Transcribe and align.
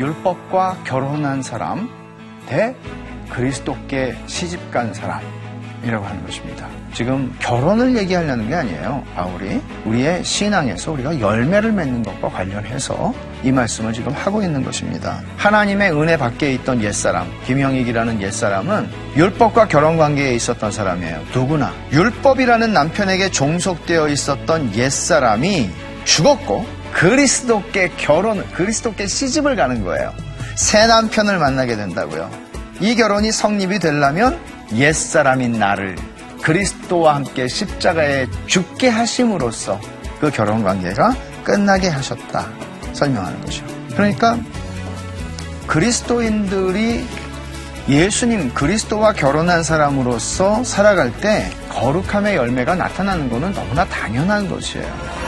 율법과 0.00 0.84
결혼한 0.84 1.42
사람 1.42 1.88
대 1.88 1.99
그리스도께 3.40 4.14
시집간 4.26 4.92
사람이라고 4.92 6.04
하는 6.04 6.26
것입니다. 6.26 6.68
지금 6.92 7.34
결혼을 7.38 7.96
얘기하려는 7.96 8.50
게 8.50 8.54
아니에요. 8.54 9.02
바울이 9.14 9.62
우리의 9.86 10.22
신앙에서 10.22 10.92
우리가 10.92 11.18
열매를 11.18 11.72
맺는 11.72 12.02
것과 12.02 12.28
관련해서 12.28 13.14
이 13.42 13.50
말씀을 13.50 13.94
지금 13.94 14.12
하고 14.12 14.42
있는 14.42 14.62
것입니다. 14.62 15.22
하나님의 15.38 15.92
은혜 15.92 16.18
밖에 16.18 16.52
있던 16.52 16.82
옛사람, 16.82 17.30
김영익이라는 17.46 18.20
옛사람은 18.20 18.90
율법과 19.16 19.68
결혼 19.68 19.96
관계에 19.96 20.34
있었던 20.34 20.70
사람이에요. 20.70 21.22
누구나 21.32 21.72
율법이라는 21.92 22.74
남편에게 22.74 23.30
종속되어 23.30 24.08
있었던 24.08 24.74
옛사람이 24.74 25.70
죽었고 26.04 26.66
그리스도께 26.92 27.92
결혼, 27.96 28.44
그리스도께 28.52 29.06
시집을 29.06 29.56
가는 29.56 29.82
거예요. 29.82 30.12
새 30.56 30.86
남편을 30.86 31.38
만나게 31.38 31.76
된다고요. 31.76 32.49
이 32.80 32.94
결혼이 32.94 33.30
성립이 33.30 33.78
되려면 33.78 34.40
옛사람인 34.74 35.52
나를 35.52 35.96
그리스도와 36.42 37.16
함께 37.16 37.46
십자가에 37.46 38.26
죽게 38.46 38.88
하심으로써 38.88 39.80
그 40.20 40.30
결혼 40.30 40.62
관계가 40.62 41.14
끝나게 41.44 41.88
하셨다. 41.88 42.46
설명하는 42.92 43.40
거죠. 43.42 43.64
그러니까 43.94 44.38
그리스도인들이 45.66 47.04
예수님 47.88 48.52
그리스도와 48.54 49.12
결혼한 49.12 49.62
사람으로서 49.62 50.64
살아갈 50.64 51.12
때 51.20 51.50
거룩함의 51.70 52.36
열매가 52.36 52.76
나타나는 52.76 53.28
것은 53.30 53.52
너무나 53.52 53.84
당연한 53.84 54.48
것이에요. 54.48 55.19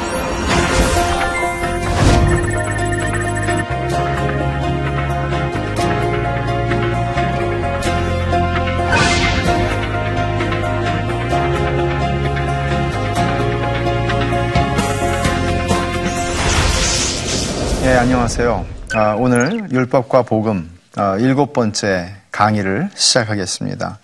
예, 17.83 17.97
안녕하세요. 17.97 18.65
아, 18.95 19.15
오늘 19.19 19.69
율법과 19.73 20.23
복음 20.23 20.71
아, 20.97 21.17
일곱 21.19 21.53
번째 21.53 22.15
강의를 22.31 22.91
시작하겠습니다. 22.95 23.99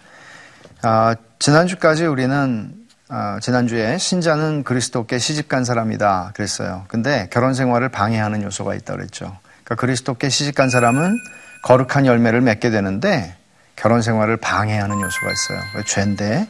아, 0.82 1.14
지난주까지 1.38 2.06
우리는 2.06 2.72
아, 3.08 3.38
지난주에 3.40 3.96
신자는 3.98 4.64
그리스도께 4.64 5.18
시집간 5.18 5.64
사람이다 5.64 6.32
그랬어요. 6.34 6.86
근데 6.88 7.28
결혼 7.30 7.54
생활을 7.54 7.88
방해하는 7.88 8.42
요소가 8.42 8.74
있다 8.74 8.94
그랬죠. 8.94 9.36
그러니까 9.62 9.76
그리스도께 9.76 10.28
시집간 10.28 10.70
사람은 10.70 11.16
거룩한 11.62 12.04
열매를 12.04 12.40
맺게 12.40 12.70
되는데 12.70 13.36
결혼 13.76 14.02
생활을 14.02 14.38
방해하는 14.38 15.00
요소가 15.00 15.30
있어요. 15.30 15.60
그 15.74 15.84
죄인데 15.84 16.48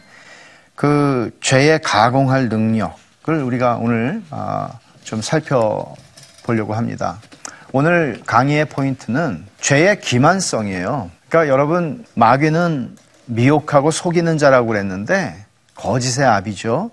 그 0.75 1.37
죄에 1.43 1.79
가공할 1.85 2.49
능력을 2.49 2.95
우리가 3.29 3.77
오늘 3.77 4.23
아, 4.31 4.71
좀 5.05 5.21
살펴 5.21 5.95
보려고 6.49 6.73
합니다. 6.75 7.21
오늘 7.73 8.23
강의의 8.25 8.65
포인트는 8.65 9.45
죄의 9.61 10.01
기만성이에요. 10.01 11.11
그러니까 11.29 11.53
여러분 11.53 12.07
마귀는 12.15 12.97
미혹하고 13.27 13.91
속이는 13.91 14.39
자라고 14.39 14.69
그랬는데 14.69 15.45
거짓의 15.75 16.27
압이죠. 16.27 16.91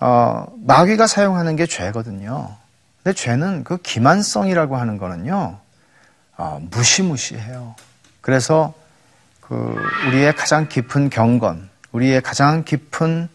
어, 0.00 0.46
마귀가 0.66 1.06
사용하는 1.06 1.56
게 1.56 1.64
죄거든요. 1.64 2.54
근데 3.02 3.14
죄는 3.14 3.64
그 3.64 3.78
기만성이라고 3.78 4.76
하는 4.76 4.98
거는요, 4.98 5.58
어, 6.36 6.58
무시무시해요. 6.70 7.74
그래서 8.20 8.74
그 9.40 9.74
우리의 10.06 10.36
가장 10.36 10.68
깊은 10.68 11.08
경건, 11.08 11.70
우리의 11.92 12.20
가장 12.20 12.64
깊은 12.64 13.30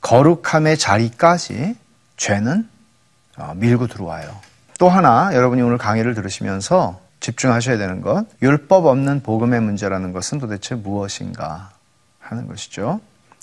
거룩함의 0.00 0.76
자리까지 0.76 1.76
죄는 2.16 2.68
어, 3.36 3.52
밀고 3.54 3.86
들어와요. 3.86 4.51
또 4.78 4.88
하나 4.88 5.34
여러분이 5.34 5.62
오늘 5.62 5.78
강의를 5.78 6.14
들으시면서 6.14 7.00
집중하셔야 7.20 7.78
되는 7.78 8.00
것, 8.00 8.26
율법 8.42 8.86
없는 8.86 9.22
복음의 9.22 9.60
문제라는 9.60 10.12
것은 10.12 10.38
도대체 10.38 10.74
무엇인가 10.74 11.70
하는 12.18 12.48
것이죠. 12.48 13.00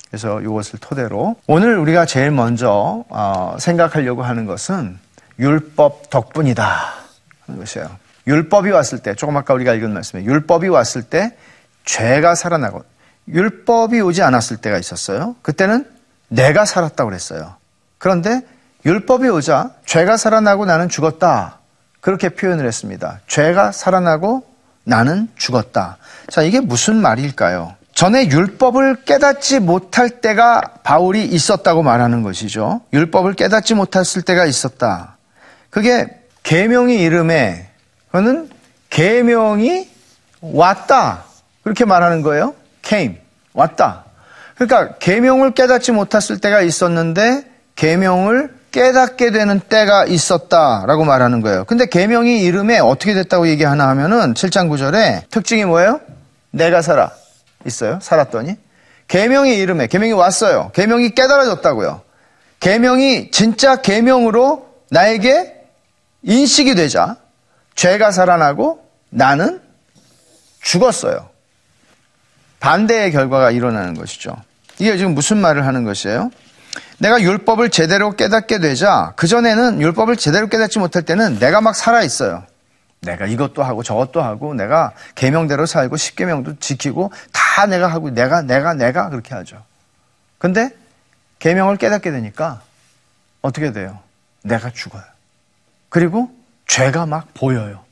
그래서 0.10 0.42
이것을 0.42 0.80
토대로 0.80 1.36
오늘 1.48 1.78
우리가 1.78 2.06
제일 2.06 2.32
먼저 2.32 3.06
어, 3.10 3.56
생각하려고 3.60 4.24
하는 4.24 4.46
것은 4.46 4.98
율법 5.38 6.10
덕분이다 6.10 6.94
하는 7.46 7.60
것이에요. 7.60 7.90
율법이 8.28 8.72
왔을 8.72 9.00
때 9.00 9.16
조금 9.16 9.38
아까 9.38 9.54
우리가 9.54 9.74
읽은 9.76 9.94
말씀에 9.94 10.24
율법이 10.24 10.68
왔을 10.68 11.04
때 11.04 11.36
죄가 11.86 12.36
살아나고 12.36 12.84
율법이 13.28 14.02
오지 14.02 14.22
않았을 14.24 14.58
때가 14.58 14.78
있었어요. 14.78 15.36
그때는 15.42 15.86
내가 16.28 16.66
살았다고 16.66 17.10
그랬어요. 17.10 17.56
그런데 17.98 18.42
율법이 18.86 19.28
오자 19.30 19.72
죄가 19.86 20.18
살아나고 20.18 20.66
나는 20.66 20.90
죽었다. 20.90 21.60
그렇게 22.02 22.30
표현을 22.30 22.66
했습니다. 22.66 23.20
죄가 23.28 23.72
살아나고 23.72 24.44
나는 24.84 25.30
죽었다. 25.36 25.98
자, 26.30 26.42
이게 26.42 26.60
무슨 26.60 26.96
말일까요? 26.96 27.76
전에 27.94 28.30
율법을 28.30 29.04
깨닫지 29.04 29.60
못할 29.60 30.22
때가 30.22 30.62
바울이 30.84 31.26
있었다고 31.26 31.84
말하는 31.84 32.24
것이죠. 32.24 32.82
율법을 32.94 33.34
깨닫지 33.34 33.74
못했을 33.74 34.22
때가 34.22 34.46
있었다. 34.46 35.18
그게 35.70 36.08
계명의 36.44 37.02
이름에 37.02 37.70
그는 38.12 38.50
계명이 38.90 39.90
왔다. 40.40 41.26
그렇게 41.64 41.84
말하는 41.84 42.22
거예요. 42.22 42.56
came 42.84 43.18
왔다. 43.54 44.06
그러니까 44.56 44.96
계명을 45.00 45.52
깨닫지 45.52 45.92
못했을 45.92 46.40
때가 46.40 46.62
있었는데 46.62 47.44
계명을 47.76 48.59
깨닫게 48.72 49.32
되는 49.32 49.60
때가 49.60 50.06
있었다라고 50.06 51.04
말하는 51.04 51.42
거예요. 51.42 51.66
근데 51.66 51.86
계명이 51.86 52.42
이름에 52.42 52.80
어떻게 52.80 53.14
됐다고 53.14 53.48
얘기하나 53.48 53.88
하면은 53.90 54.34
7장 54.34 54.70
9절에 54.70 55.30
특징이 55.30 55.66
뭐예요? 55.66 56.00
내가 56.52 56.82
살아 56.82 57.12
있어요. 57.66 58.00
살았더니 58.02 58.56
계명이 59.08 59.56
이름에 59.58 59.88
계명이 59.88 60.14
왔어요. 60.14 60.72
계명이 60.74 61.12
깨달아졌다고요. 61.12 62.02
계명이 62.60 63.32
진짜 63.32 63.78
계명으로 63.78 64.70
나에게 64.92 65.56
인식이 66.24 66.76
되자 66.76 67.18
죄가 67.76 68.12
살아나고 68.12 68.84
나는 69.10 69.62
죽었어요. 70.62 71.30
반대의 72.60 73.12
결과가 73.12 73.52
일어나는 73.52 73.94
것이죠. 73.94 74.36
이게 74.78 74.98
지금 74.98 75.16
무슨 75.16 75.38
말을 75.38 75.66
하는 75.66 75.86
것이에요? 75.86 76.30
내가 76.98 77.22
율법을 77.22 77.70
제대로 77.70 78.12
깨닫게 78.12 78.60
되자 78.60 79.14
그전에는 79.16 79.82
율법을 79.82 80.18
제대로 80.18 80.48
깨닫지 80.48 80.80
못할 80.80 81.04
때는 81.04 81.40
내가 81.40 81.62
막 81.62 81.76
살아 81.76 82.04
있어요. 82.04 82.44
내가 83.02 83.26
이것도 83.26 83.64
하고 83.64 83.82
저것도 83.82 84.22
하고 84.22 84.54
내가 84.54 84.92
계명대로 85.16 85.66
살고 85.66 85.98
십계명도 85.98 86.60
지키고 86.60 87.12
다 87.32 87.66
내가 87.66 87.88
하고 87.88 88.10
내가 88.10 88.42
내가 88.42 88.74
내가 88.74 89.10
그렇게 89.10 89.34
하죠. 89.36 89.64
근데 90.38 90.72
계명을 91.40 91.78
깨닫게 91.78 92.12
되니까 92.12 92.62
어떻게 93.42 93.72
돼요? 93.72 94.00
내가 94.44 94.70
죽어요. 94.72 95.04
그리고 95.88 96.30
죄가 96.68 97.06
막 97.06 97.34
보여요. 97.34 97.84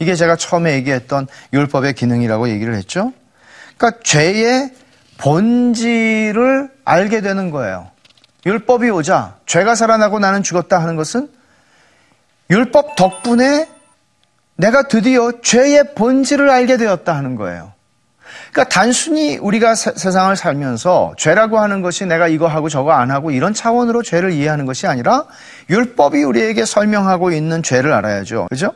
이게 0.00 0.16
제가 0.16 0.36
처음에 0.36 0.74
얘기했던 0.74 1.28
율법의 1.52 1.94
기능이라고 1.94 2.48
얘기를 2.48 2.74
했죠. 2.74 3.12
그러니까 3.76 4.02
죄의 4.02 4.74
본질을 5.18 6.73
알게 6.84 7.20
되는 7.20 7.50
거예요. 7.50 7.90
율법이 8.46 8.90
오자 8.90 9.36
죄가 9.46 9.74
살아나고 9.74 10.18
나는 10.18 10.42
죽었다 10.42 10.80
하는 10.80 10.96
것은 10.96 11.30
율법 12.50 12.96
덕분에 12.96 13.68
내가 14.56 14.82
드디어 14.82 15.32
죄의 15.42 15.94
본질을 15.94 16.48
알게 16.50 16.76
되었다 16.76 17.14
하는 17.14 17.36
거예요. 17.36 17.72
그러니까 18.52 18.68
단순히 18.72 19.36
우리가 19.36 19.74
세, 19.74 19.92
세상을 19.96 20.34
살면서 20.36 21.14
죄라고 21.16 21.58
하는 21.58 21.82
것이 21.82 22.06
내가 22.06 22.28
이거 22.28 22.46
하고 22.46 22.68
저거 22.68 22.92
안 22.92 23.10
하고 23.10 23.30
이런 23.30 23.54
차원으로 23.54 24.02
죄를 24.02 24.32
이해하는 24.32 24.66
것이 24.66 24.86
아니라 24.86 25.24
율법이 25.70 26.22
우리에게 26.22 26.64
설명하고 26.64 27.32
있는 27.32 27.62
죄를 27.62 27.92
알아야죠. 27.92 28.46
그죠? 28.50 28.72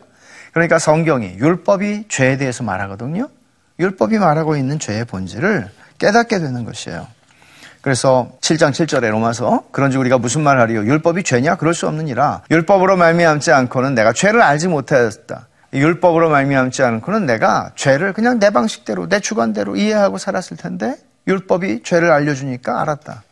그러니까 0.52 0.78
성경이 0.78 1.36
율법이 1.38 2.06
죄에 2.08 2.36
대해서 2.38 2.64
말하거든요. 2.64 3.28
율법이 3.78 4.18
말하고 4.18 4.56
있는 4.56 4.78
죄의 4.78 5.04
본질을 5.04 5.68
깨닫게 5.98 6.38
되는 6.38 6.64
것이에요. 6.64 7.06
그래서 7.80 8.30
7장 8.40 8.70
7절에 8.70 9.10
로마서 9.10 9.64
그런지 9.70 9.96
우리가 9.98 10.18
무슨 10.18 10.42
말 10.42 10.58
하리요? 10.58 10.80
율법이 10.80 11.22
죄냐? 11.22 11.56
그럴 11.56 11.74
수 11.74 11.86
없느니라. 11.86 12.42
율법으로 12.50 12.96
말미암지 12.96 13.52
않고는 13.52 13.94
내가 13.94 14.12
죄를 14.12 14.42
알지 14.42 14.68
못하였다. 14.68 15.46
율법으로 15.72 16.30
말미암지 16.30 16.82
않고는 16.82 17.26
내가 17.26 17.70
죄를 17.76 18.12
그냥 18.12 18.38
내 18.38 18.50
방식대로 18.50 19.08
내 19.08 19.20
주관대로 19.20 19.76
이해하고 19.76 20.18
살았을 20.18 20.56
텐데 20.56 20.96
율법이 21.26 21.82
죄를 21.82 22.10
알려주니까 22.10 22.80
알았다. 22.80 23.22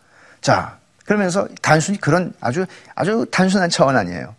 자 0.41 0.77
그러면서 1.07 1.49
단순히 1.63 1.99
그런 1.99 2.33
아주 2.41 2.67
아주 2.95 3.27
단순한 3.31 3.71
차원 3.71 3.97
아니에요. 3.97 4.35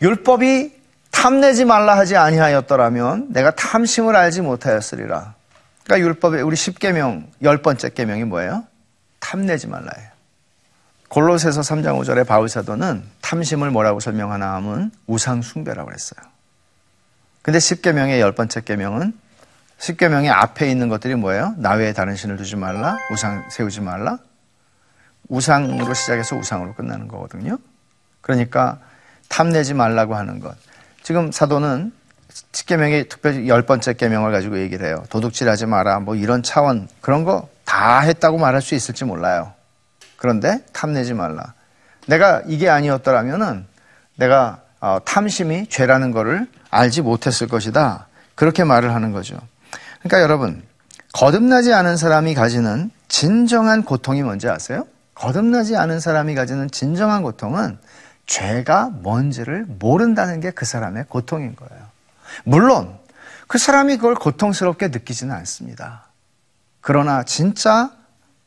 율법이 0.00 0.72
탐내지 1.10 1.66
말라 1.66 1.96
하지 1.98 2.16
아니하였더라면 2.16 3.32
내가 3.32 3.50
탐심을 3.50 4.16
알지 4.16 4.40
못하였으리라. 4.40 5.34
그러니까 5.84 6.08
율법의 6.08 6.42
우리 6.42 6.56
10계명 6.56 7.24
열 7.42 7.58
번째 7.58 7.90
계명이 7.90 8.24
뭐예요? 8.24 8.64
탐내지 9.30 9.68
말라예요. 9.68 10.10
골로새서 11.08 11.60
3장 11.60 12.00
5절에 12.00 12.26
바울 12.26 12.48
사도는 12.48 13.04
탐심을 13.20 13.70
뭐라고 13.70 14.00
설명하나 14.00 14.54
하면 14.54 14.90
우상 15.06 15.42
숭배라고 15.42 15.86
그랬어요. 15.86 16.20
근데 17.42 17.58
10계명의 17.58 18.18
열 18.18 18.32
번째 18.32 18.60
계명은 18.60 19.16
10계명의 19.78 20.30
앞에 20.30 20.68
있는 20.68 20.88
것들이 20.88 21.14
뭐예요? 21.14 21.54
나 21.58 21.74
외에 21.74 21.92
다른 21.92 22.16
신을 22.16 22.36
두지 22.36 22.56
말라, 22.56 22.96
우상 23.12 23.48
세우지 23.50 23.80
말라. 23.80 24.18
우상으로 25.28 25.94
시작해서 25.94 26.36
우상으로 26.36 26.74
끝나는 26.74 27.06
거거든요. 27.06 27.56
그러니까 28.20 28.80
탐내지 29.28 29.74
말라고 29.74 30.16
하는 30.16 30.40
것. 30.40 30.56
지금 31.04 31.30
사도는 31.30 31.92
10계명의 32.52 33.08
특별히 33.08 33.48
열 33.48 33.62
번째 33.62 33.94
계명을 33.94 34.32
가지고 34.32 34.58
얘기를 34.58 34.86
해요. 34.86 35.04
도둑질하지 35.08 35.66
마라. 35.66 36.00
뭐 36.00 36.16
이런 36.16 36.42
차원 36.42 36.88
그런 37.00 37.22
거 37.24 37.48
다 37.70 38.00
했다고 38.00 38.36
말할 38.36 38.60
수 38.60 38.74
있을지 38.74 39.04
몰라요. 39.04 39.52
그런데 40.16 40.58
탐내지 40.72 41.14
말라. 41.14 41.54
내가 42.08 42.42
이게 42.48 42.68
아니었더라면은 42.68 43.64
내가 44.16 44.62
어, 44.80 44.98
탐심이 45.04 45.68
죄라는 45.68 46.10
거를 46.10 46.48
알지 46.70 47.02
못했을 47.02 47.46
것이다. 47.46 48.08
그렇게 48.34 48.64
말을 48.64 48.92
하는 48.92 49.12
거죠. 49.12 49.38
그러니까 50.00 50.20
여러분 50.20 50.64
거듭나지 51.12 51.72
않은 51.72 51.96
사람이 51.96 52.34
가지는 52.34 52.90
진정한 53.06 53.84
고통이 53.84 54.24
뭔지 54.24 54.48
아세요? 54.48 54.84
거듭나지 55.14 55.76
않은 55.76 56.00
사람이 56.00 56.34
가지는 56.34 56.68
진정한 56.72 57.22
고통은 57.22 57.78
죄가 58.26 58.90
뭔지를 58.92 59.64
모른다는 59.68 60.40
게 60.40 60.50
그 60.50 60.64
사람의 60.64 61.04
고통인 61.08 61.54
거예요. 61.54 61.84
물론 62.42 62.98
그 63.46 63.58
사람이 63.58 63.96
그걸 63.98 64.16
고통스럽게 64.16 64.88
느끼지는 64.88 65.32
않습니다. 65.36 66.09
그러나 66.80 67.22
진짜 67.22 67.90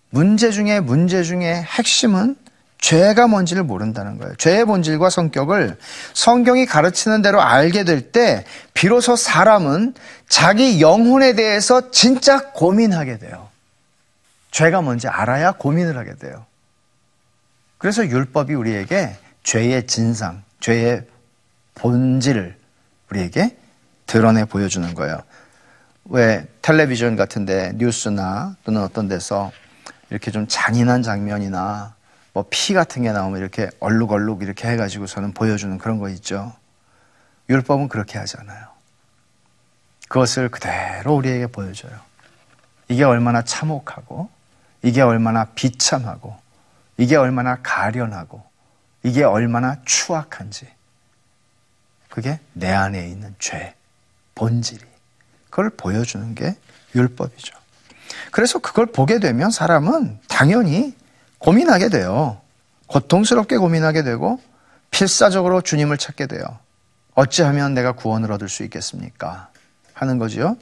문제 0.10 0.52
중에 0.52 0.80
문제 0.80 1.24
중에 1.24 1.54
핵심은 1.62 2.36
죄가 2.80 3.28
뭔지를 3.28 3.64
모른다는 3.64 4.18
거예요. 4.18 4.36
죄의 4.36 4.66
본질과 4.66 5.10
성격을 5.10 5.78
성경이 6.14 6.66
가르치는 6.66 7.22
대로 7.22 7.42
알게 7.42 7.86
될 7.86 8.12
때 8.12 8.44
비로소 8.74 9.16
사람은 9.16 9.94
자기 10.28 10.82
영혼에 10.82 11.34
대해서 11.34 11.92
진짜 11.92 12.52
고민하게 12.52 13.20
돼요. 13.20 13.50
죄가 14.52 14.82
뭔지 14.82 15.08
알아야 15.08 15.54
고민을 15.54 15.98
하게 15.98 16.16
돼요. 16.16 16.46
그래서 17.78 18.06
율법이 18.06 18.54
우리에게 18.54 19.16
죄의 19.44 19.88
진상, 19.88 20.44
죄의 20.60 21.06
본질을 21.76 22.56
우리에게 23.10 23.56
드러내 24.06 24.46
보여주는 24.46 24.94
거예요. 24.94 25.22
왜 26.06 26.48
텔레비전 26.62 27.16
같은데 27.16 27.72
뉴스나 27.76 28.56
또는 28.64 28.82
어떤 28.82 29.08
데서 29.08 29.52
이렇게 30.10 30.32
좀 30.32 30.48
잔인한 30.48 31.02
장면이나 31.02 31.96
뭐 32.34 32.46
피 32.50 32.74
같은 32.74 33.04
게 33.04 33.12
나오면 33.12 33.40
이렇게 33.40 33.70
얼룩얼룩 33.80 34.42
이렇게 34.42 34.68
해가지고서는 34.70 35.34
보여주는 35.34 35.78
그런 35.78 36.00
거 36.00 36.10
있죠. 36.10 36.54
율법은 37.50 37.90
그렇게 37.90 38.18
하지 38.18 38.38
않아요. 38.40 38.68
그것을 40.10 40.50
그대로 40.50 41.16
우리에게 41.16 41.48
보여줘요. 41.48 41.92
이게 42.88 43.04
얼마나 43.04 43.44
참혹하고, 43.44 44.30
이게 44.82 45.02
얼마나 45.02 45.46
비참하고, 45.46 46.36
이게 46.98 47.16
얼마나 47.16 47.58
가련하고, 47.62 48.44
이게 49.04 49.24
얼마나 49.24 49.78
추악한지. 49.86 50.68
그게 52.10 52.40
내 52.54 52.72
안에 52.72 53.08
있는 53.08 53.36
죄, 53.40 53.74
본질이. 54.36 54.93
그걸 55.54 55.70
보여주는 55.70 56.34
게 56.34 56.56
율법이죠. 56.96 57.56
그래서 58.32 58.58
그걸 58.58 58.88
보게 58.88 59.20
되면 59.20 59.52
사람은 59.52 60.20
당연히 60.28 60.96
고민하게 61.38 61.90
돼요. 61.90 62.42
고통스럽게 62.88 63.58
고민하게 63.58 64.02
되고 64.02 64.42
필사적으로 64.90 65.62
주님을 65.62 66.00
찾게 66.00 66.26
돼요. 66.26 66.42
어찌하면 67.14 67.76
내가 67.76 67.92
구원을 67.92 68.32
얻을 68.32 68.50
수 68.50 68.64
있겠습니까? 68.64 69.50
하는 69.94 70.18
거지요. 70.18 70.58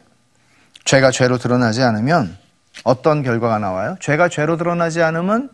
죄가 0.84 1.12
죄로 1.12 1.38
드러나지 1.38 1.82
않으면 1.84 2.38
어떤 2.84 3.24
결과가 3.24 3.60
나와요? 3.60 3.96
죄가 4.02 4.28
죄로 4.28 4.58
드러나지 4.58 5.02
않으면 5.02 5.50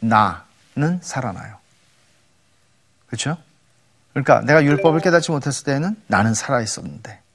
나는 0.00 0.98
살아나요. 1.02 1.58
그렇죠? 3.08 3.36
그러니까 4.14 4.40
내가 4.40 4.64
율법을 4.64 5.00
깨닫지 5.00 5.30
못했을 5.30 5.64
때에는 5.66 5.94
나는 6.06 6.32
살아 6.32 6.62
있었는데 6.62 7.25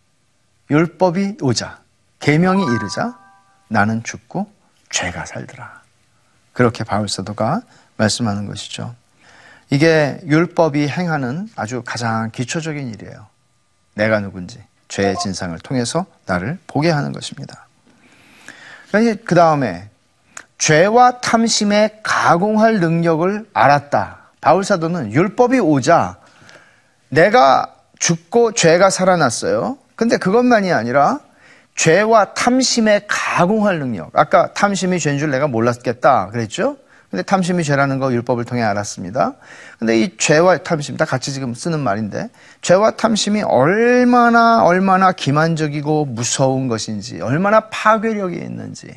율법이 0.71 1.39
오자 1.41 1.79
계명이 2.21 2.63
이르자 2.63 3.19
나는 3.68 4.03
죽고 4.03 4.50
죄가 4.89 5.25
살더라. 5.25 5.81
그렇게 6.53 6.85
바울 6.85 7.09
사도가 7.09 7.62
말씀하는 7.97 8.45
것이죠. 8.45 8.95
이게 9.69 10.19
율법이 10.25 10.88
행하는 10.88 11.50
아주 11.57 11.83
가장 11.85 12.31
기초적인 12.31 12.88
일이에요. 12.94 13.27
내가 13.95 14.21
누군지 14.21 14.63
죄의 14.88 15.18
진상을 15.18 15.57
통해서 15.59 16.06
나를 16.25 16.57
보게 16.68 16.89
하는 16.89 17.12
것입니다. 17.12 17.68
그 19.25 19.35
다음에 19.35 19.89
죄와 20.57 21.19
탐심에 21.19 22.00
가공할 22.01 22.79
능력을 22.79 23.50
알았다. 23.53 24.19
바울 24.39 24.63
사도는 24.63 25.12
율법이 25.12 25.59
오자 25.59 26.18
내가 27.09 27.75
죽고 28.00 28.53
죄가 28.53 28.89
살아났어요. 28.89 29.78
근데 30.01 30.17
그것만이 30.17 30.73
아니라 30.73 31.19
죄와 31.75 32.33
탐심에 32.33 33.01
가공할 33.07 33.77
능력. 33.77 34.09
아까 34.15 34.51
탐심이 34.51 34.97
죄인 34.97 35.19
줄 35.19 35.29
내가 35.29 35.45
몰랐겠다 35.45 36.29
그랬죠? 36.31 36.77
근데 37.11 37.21
탐심이 37.21 37.63
죄라는 37.63 37.99
거 37.99 38.11
율법을 38.11 38.45
통해 38.45 38.63
알았습니다. 38.63 39.33
근데 39.77 40.01
이 40.01 40.17
죄와 40.17 40.57
탐심 40.63 40.97
다 40.97 41.05
같이 41.05 41.31
지금 41.31 41.53
쓰는 41.53 41.79
말인데 41.81 42.31
죄와 42.63 42.95
탐심이 42.95 43.43
얼마나 43.43 44.63
얼마나 44.63 45.11
기만적이고 45.11 46.05
무서운 46.05 46.67
것인지 46.67 47.21
얼마나 47.21 47.69
파괴력이 47.69 48.37
있는지 48.37 48.87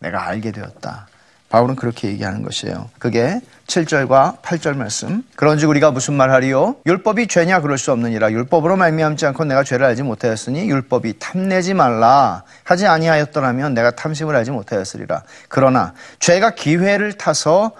내가 0.00 0.26
알게 0.26 0.52
되었다. 0.52 1.06
바울은 1.52 1.76
그렇게 1.76 2.08
얘기하는 2.08 2.42
것이에요. 2.42 2.88
그게 2.98 3.38
7절과 3.66 4.40
8절 4.40 4.74
말씀. 4.74 5.22
그런즉 5.36 5.68
우리가 5.68 5.90
무슨 5.90 6.14
말하리요? 6.14 6.76
율법이 6.86 7.26
죄냐 7.26 7.60
그럴 7.60 7.76
수 7.76 7.92
없느니라. 7.92 8.32
율법으로 8.32 8.76
말미암지 8.76 9.26
않고 9.26 9.44
내가 9.44 9.62
죄를 9.62 9.84
알지 9.84 10.02
못하였으니 10.02 10.70
율법이 10.70 11.18
탐내지 11.18 11.74
말라 11.74 12.44
하지 12.64 12.86
아니하였더라면 12.86 13.74
내가 13.74 13.90
탐심을 13.90 14.34
알지 14.34 14.50
못하였으리라. 14.50 15.24
그러나 15.50 15.92
죄가 16.20 16.54
기회를 16.54 17.18
타서 17.18 17.72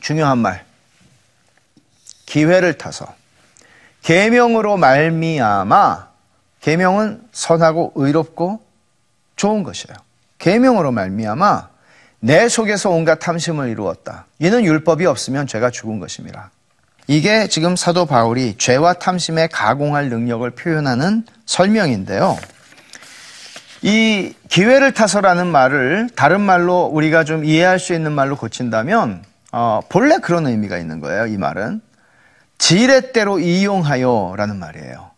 중요한 0.00 0.38
말. 0.38 0.64
기회를 2.24 2.78
타서 2.78 3.14
계명으로 4.00 4.78
말미암아 4.78 6.08
계명은 6.62 7.28
선하고 7.30 7.92
의롭고 7.94 8.62
좋은 9.36 9.64
것이에요. 9.64 9.98
계명으로 10.38 10.92
말미암아 10.92 11.71
내 12.24 12.48
속에서 12.48 12.88
온갖 12.90 13.18
탐심을 13.18 13.68
이루었다. 13.68 14.26
이는 14.38 14.64
율법이 14.64 15.06
없으면 15.06 15.48
죄가 15.48 15.70
죽은 15.70 15.98
것입니다. 15.98 16.52
이게 17.08 17.48
지금 17.48 17.74
사도 17.74 18.06
바울이 18.06 18.54
죄와 18.58 18.92
탐심에 18.94 19.48
가공할 19.48 20.08
능력을 20.08 20.48
표현하는 20.52 21.26
설명인데요. 21.46 22.38
이 23.82 24.34
기회를 24.48 24.92
타서라는 24.92 25.48
말을 25.48 26.10
다른 26.14 26.40
말로 26.40 26.84
우리가 26.84 27.24
좀 27.24 27.44
이해할 27.44 27.80
수 27.80 27.92
있는 27.92 28.12
말로 28.12 28.36
고친다면 28.36 29.24
어, 29.50 29.80
본래 29.88 30.18
그런 30.18 30.46
의미가 30.46 30.78
있는 30.78 31.00
거예요. 31.00 31.26
이 31.26 31.36
말은 31.36 31.80
지렛대로 32.58 33.40
이용하여라는 33.40 34.60
말이에요. 34.60 35.10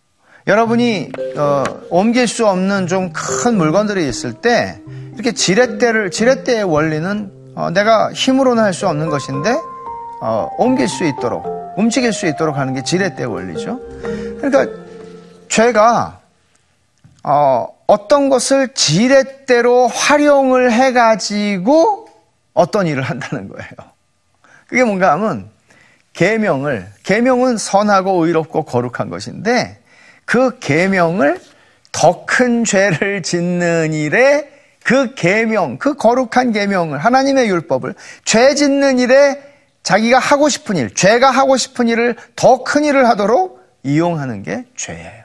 여러분이 0.46 1.10
어, 1.36 1.64
옮길 1.90 2.28
수 2.28 2.46
없는 2.46 2.86
좀 2.86 3.12
큰 3.12 3.56
물건들이 3.56 4.08
있을 4.08 4.34
때 4.34 4.80
이렇게 5.14 5.32
지렛대를 5.32 6.10
지렛대의 6.10 6.64
원리는 6.64 7.30
어, 7.54 7.70
내가 7.70 8.12
힘으로는 8.12 8.62
할 8.62 8.72
수 8.74 8.88
없는 8.88 9.08
것인데 9.08 9.54
어, 10.20 10.50
옮길 10.58 10.88
수 10.88 11.04
있도록 11.04 11.46
움직일 11.76 12.12
수 12.12 12.26
있도록 12.26 12.56
하는 12.56 12.74
게 12.74 12.82
지렛대 12.82 13.24
원리죠. 13.24 13.80
그러니까 14.40 14.66
죄가 15.48 16.20
어, 17.22 17.68
어떤 17.86 18.28
것을 18.28 18.74
지렛대로 18.74 19.88
활용을 19.88 20.72
해가지고 20.72 22.08
어떤 22.52 22.86
일을 22.86 23.02
한다는 23.02 23.48
거예요. 23.48 23.70
그게 24.66 24.84
뭔가 24.84 25.12
하면 25.12 25.48
계명을 26.12 26.86
계명은 27.02 27.56
선하고 27.58 28.24
의롭고 28.26 28.64
거룩한 28.64 29.10
것인데 29.10 29.78
그 30.24 30.58
계명을 30.58 31.40
더 31.92 32.26
큰 32.26 32.64
죄를 32.64 33.22
짓는 33.22 33.92
일에 33.92 34.50
그 34.82 35.14
계명, 35.14 35.78
그 35.78 35.94
거룩한 35.94 36.52
계명을 36.52 36.98
하나님의 36.98 37.48
율법을 37.48 37.94
죄 38.24 38.54
짓는 38.54 38.98
일에 38.98 39.40
자기가 39.82 40.18
하고 40.18 40.48
싶은 40.48 40.76
일, 40.76 40.94
죄가 40.94 41.30
하고 41.30 41.56
싶은 41.56 41.88
일을 41.88 42.16
더 42.36 42.64
큰 42.64 42.84
일을 42.84 43.08
하도록 43.08 43.62
이용하는 43.82 44.42
게 44.42 44.66
죄예요. 44.76 45.24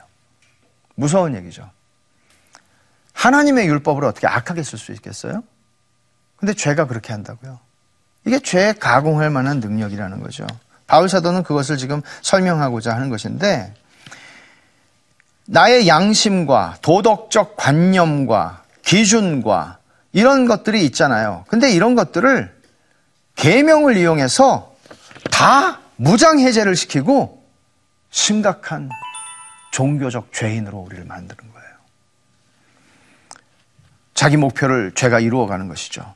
무서운 0.94 1.34
얘기죠. 1.34 1.68
하나님의 3.12 3.66
율법을 3.66 4.04
어떻게 4.04 4.26
악하게 4.26 4.62
쓸 4.62 4.78
수 4.78 4.92
있겠어요? 4.92 5.42
근데 6.36 6.54
죄가 6.54 6.86
그렇게 6.86 7.12
한다고요. 7.12 7.58
이게 8.26 8.38
죄 8.38 8.72
가공할 8.72 9.30
만한 9.30 9.60
능력이라는 9.60 10.20
거죠. 10.20 10.46
바울 10.86 11.08
사도는 11.08 11.42
그것을 11.42 11.76
지금 11.76 12.02
설명하고자 12.22 12.94
하는 12.94 13.08
것인데 13.08 13.74
나의 15.46 15.88
양심과 15.88 16.78
도덕적 16.82 17.56
관념과 17.56 18.64
기준과 18.82 19.78
이런 20.12 20.46
것들이 20.46 20.84
있잖아요. 20.86 21.44
근데 21.48 21.70
이런 21.72 21.94
것들을 21.94 22.60
계명을 23.36 23.96
이용해서 23.96 24.74
다 25.30 25.80
무장 25.96 26.40
해제를 26.40 26.76
시키고 26.76 27.44
심각한 28.10 28.88
종교적 29.72 30.32
죄인으로 30.32 30.78
우리를 30.78 31.04
만드는 31.04 31.52
거예요. 31.52 31.68
자기 34.14 34.36
목표를 34.36 34.92
죄가 34.94 35.20
이루어가는 35.20 35.68
것이죠. 35.68 36.14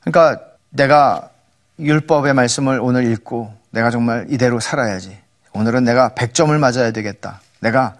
그러니까 0.00 0.42
내가 0.70 1.30
율법의 1.78 2.34
말씀을 2.34 2.80
오늘 2.80 3.10
읽고 3.12 3.54
내가 3.70 3.90
정말 3.90 4.26
이대로 4.30 4.60
살아야지. 4.60 5.18
오늘은 5.52 5.84
내가 5.84 6.10
100점을 6.10 6.56
맞아야 6.58 6.90
되겠다. 6.90 7.40
내가 7.60 7.96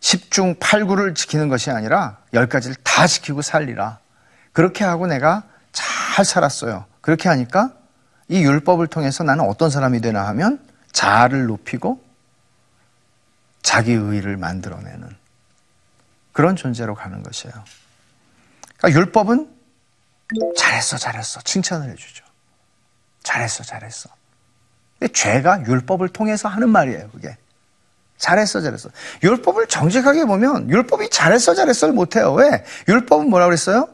10중 0.00 0.58
8구를 0.58 1.14
지키는 1.14 1.48
것이 1.48 1.70
아니라 1.70 2.18
10가지를 2.32 2.76
다 2.82 3.06
지키고 3.06 3.42
살리라. 3.42 3.98
그렇게 4.52 4.84
하고 4.84 5.06
내가 5.06 5.44
잘 5.72 6.24
살았어요. 6.24 6.86
그렇게 7.00 7.28
하니까 7.28 7.72
이 8.28 8.42
율법을 8.42 8.86
통해서 8.88 9.24
나는 9.24 9.44
어떤 9.48 9.70
사람이 9.70 10.00
되나 10.00 10.26
하면 10.28 10.64
자아를 10.92 11.46
높이고 11.46 12.02
자기 13.62 13.92
의를 13.92 14.36
만들어내는 14.36 15.16
그런 16.32 16.56
존재로 16.56 16.94
가는 16.94 17.22
것이에요. 17.22 17.54
그러니까 18.76 19.00
율법은 19.00 19.56
잘했어, 20.56 20.98
잘했어. 20.98 21.40
칭찬을 21.40 21.90
해주죠. 21.90 22.24
잘했어, 23.22 23.64
잘했어. 23.64 24.10
근데 24.98 25.12
죄가 25.12 25.62
율법을 25.66 26.08
통해서 26.10 26.48
하는 26.48 26.68
말이에요, 26.70 27.10
그게. 27.10 27.36
잘했어, 28.18 28.60
잘했어. 28.60 28.88
율법을 29.22 29.66
정직하게 29.66 30.24
보면 30.24 30.70
율법이 30.70 31.10
잘했어, 31.10 31.54
잘했어를 31.54 31.94
못해요. 31.94 32.32
왜? 32.32 32.64
율법은 32.88 33.28
뭐라고 33.28 33.50
그랬어요? 33.50 33.88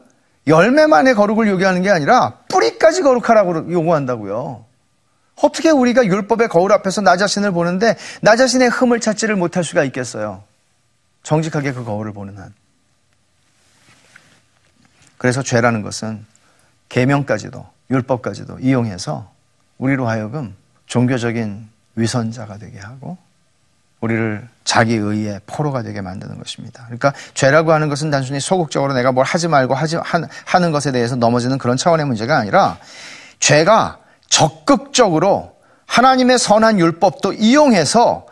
열매만의 0.47 1.15
거룩을 1.15 1.47
요구하는 1.47 1.81
게 1.81 1.89
아니라 1.89 2.39
뿌리까지 2.49 3.01
거룩하라고 3.01 3.71
요구한다고요. 3.71 4.65
어떻게 5.41 5.69
우리가 5.69 6.05
율법의 6.05 6.47
거울 6.49 6.71
앞에서 6.73 7.01
나 7.01 7.17
자신을 7.17 7.51
보는데 7.51 7.97
나 8.21 8.35
자신의 8.35 8.69
흠을 8.69 8.99
찾지를 8.99 9.35
못할 9.35 9.63
수가 9.63 9.83
있겠어요? 9.85 10.43
정직하게 11.23 11.73
그 11.73 11.83
거울을 11.83 12.13
보는 12.13 12.37
한. 12.37 12.53
그래서 15.17 15.41
죄라는 15.41 15.81
것은 15.81 16.25
계명까지도 16.89 17.65
율법까지도 17.89 18.59
이용해서 18.59 19.31
우리로 19.77 20.07
하여금 20.07 20.55
종교적인 20.85 21.69
위선자가 21.95 22.57
되게 22.57 22.79
하고 22.79 23.17
우리를 24.03 24.45
자기 24.65 24.95
의의 24.95 25.39
포로가 25.45 25.81
되게 25.81 26.01
만드는 26.01 26.37
것입니다. 26.37 26.83
그러니까 26.87 27.13
죄라고 27.33 27.71
하는 27.71 27.87
것은 27.87 28.11
단순히 28.11 28.41
소극적으로 28.41 28.93
내가 28.93 29.13
뭘 29.13 29.25
하지 29.25 29.47
말고 29.47 29.73
하지 29.73 29.95
하 29.95 30.59
는 30.59 30.71
것에 30.73 30.91
대해서 30.91 31.15
넘어지는 31.15 31.57
그런 31.57 31.77
차원의 31.77 32.05
문제가 32.05 32.37
아니라 32.37 32.77
죄가 33.39 33.99
적극적으로 34.27 35.55
하나님의 35.85 36.37
선한 36.37 36.79
율법도 36.79 37.33
이용해서 37.33 38.27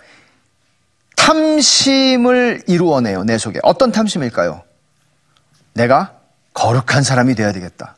탐심을 1.15 2.63
이루어내요, 2.67 3.23
내 3.23 3.37
속에. 3.37 3.59
어떤 3.63 3.93
탐심일까요? 3.93 4.63
내가 5.73 6.15
거룩한 6.53 7.03
사람이 7.03 7.35
되어야 7.35 7.53
되겠다. 7.53 7.95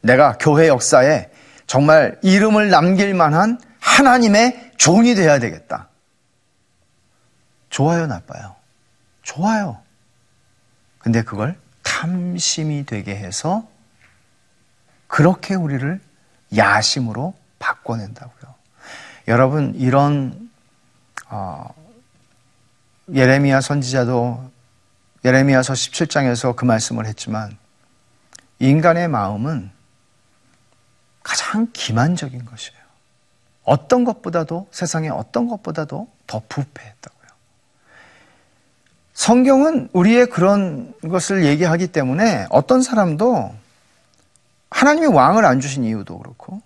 내가 0.00 0.38
교회 0.38 0.68
역사에 0.68 1.28
정말 1.66 2.18
이름을 2.22 2.70
남길 2.70 3.12
만한 3.12 3.58
하나님의 3.80 4.72
종이 4.78 5.14
되어야 5.14 5.38
되겠다. 5.38 5.88
좋아요, 7.74 8.06
나빠요? 8.06 8.54
좋아요. 9.22 9.80
근데 10.98 11.22
그걸 11.22 11.58
탐심이 11.82 12.86
되게 12.86 13.16
해서 13.16 13.66
그렇게 15.08 15.56
우리를 15.56 16.00
야심으로 16.56 17.34
바꿔낸다고요. 17.58 18.54
여러분, 19.26 19.74
이런, 19.74 20.52
어, 21.26 21.74
예레미야 23.12 23.60
선지자도 23.60 24.52
예레미야서 25.24 25.72
17장에서 25.72 26.54
그 26.54 26.64
말씀을 26.64 27.06
했지만 27.06 27.58
인간의 28.60 29.08
마음은 29.08 29.72
가장 31.24 31.66
기만적인 31.72 32.44
것이에요. 32.44 32.80
어떤 33.64 34.04
것보다도 34.04 34.68
세상의 34.70 35.10
어떤 35.10 35.48
것보다도 35.48 36.08
더 36.28 36.42
부패했다고요. 36.48 37.23
성경은 39.14 39.88
우리의 39.92 40.26
그런 40.26 40.92
것을 41.08 41.44
얘기하기 41.44 41.88
때문에 41.88 42.46
어떤 42.50 42.82
사람도 42.82 43.54
하나님이 44.70 45.06
왕을 45.06 45.44
안 45.44 45.60
주신 45.60 45.84
이유도 45.84 46.18
그렇고 46.18 46.60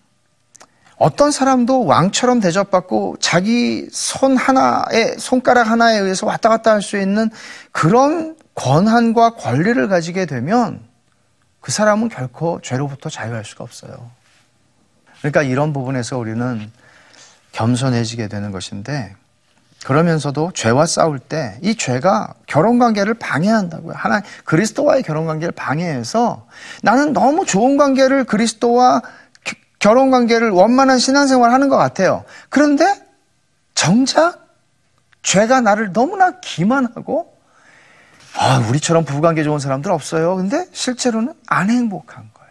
어떤 0.97 1.31
사람도 1.31 1.85
왕처럼 1.85 2.41
대접받고 2.41 3.19
자기 3.21 3.87
손 3.93 4.37
하나에 4.37 5.17
손가락 5.19 5.69
하나에 5.69 5.99
의해서 5.99 6.27
왔다 6.27 6.49
갔다 6.49 6.73
할 6.73 6.83
수 6.83 6.99
있는 6.99 7.31
그런 7.71 8.37
권한과 8.55 9.35
권리를 9.35 9.87
가지게 9.87 10.27
되면 10.27 10.83
그 11.61 11.71
사람은 11.71 12.09
결코 12.09 12.61
죄로부터 12.63 13.11
자유할 13.11 13.45
수가 13.45 13.63
없어요. 13.63 14.11
그러니까 15.19 15.43
이런 15.43 15.73
부분에서 15.73 16.19
우리는 16.19 16.73
겸손해지게 17.53 18.27
되는 18.29 18.51
것인데 18.51 19.15
그러면서도 19.85 20.51
죄와 20.55 20.87
싸울 20.87 21.19
때 21.19 21.59
이 21.63 21.77
죄가 21.77 22.35
결혼 22.47 22.79
관계를 22.79 23.15
방해한다고요. 23.15 23.95
하나 23.97 24.23
그리스도와의 24.45 25.03
결혼 25.03 25.27
관계를 25.27 25.53
방해해서 25.53 26.47
나는 26.83 27.13
너무 27.13 27.47
좋은 27.47 27.77
관계를 27.77 28.25
그리스도와 28.25 29.03
결혼 29.79 30.11
관계를 30.11 30.51
원만한 30.51 30.99
신앙생활 30.99 31.53
하는 31.53 31.69
것 31.69 31.77
같아요. 31.77 32.25
그런데 32.49 32.85
정작 33.75 34.49
죄가 35.23 35.61
나를 35.61 35.93
너무나 35.93 36.41
기만하고 36.41 37.37
아, 38.37 38.59
우리처럼 38.69 39.05
부부관계 39.05 39.43
좋은 39.45 39.59
사람들 39.59 39.91
없어요. 39.91 40.37
근데 40.37 40.67
실제로는 40.73 41.35
안 41.47 41.71
행복한 41.71 42.29
거예요. 42.35 42.51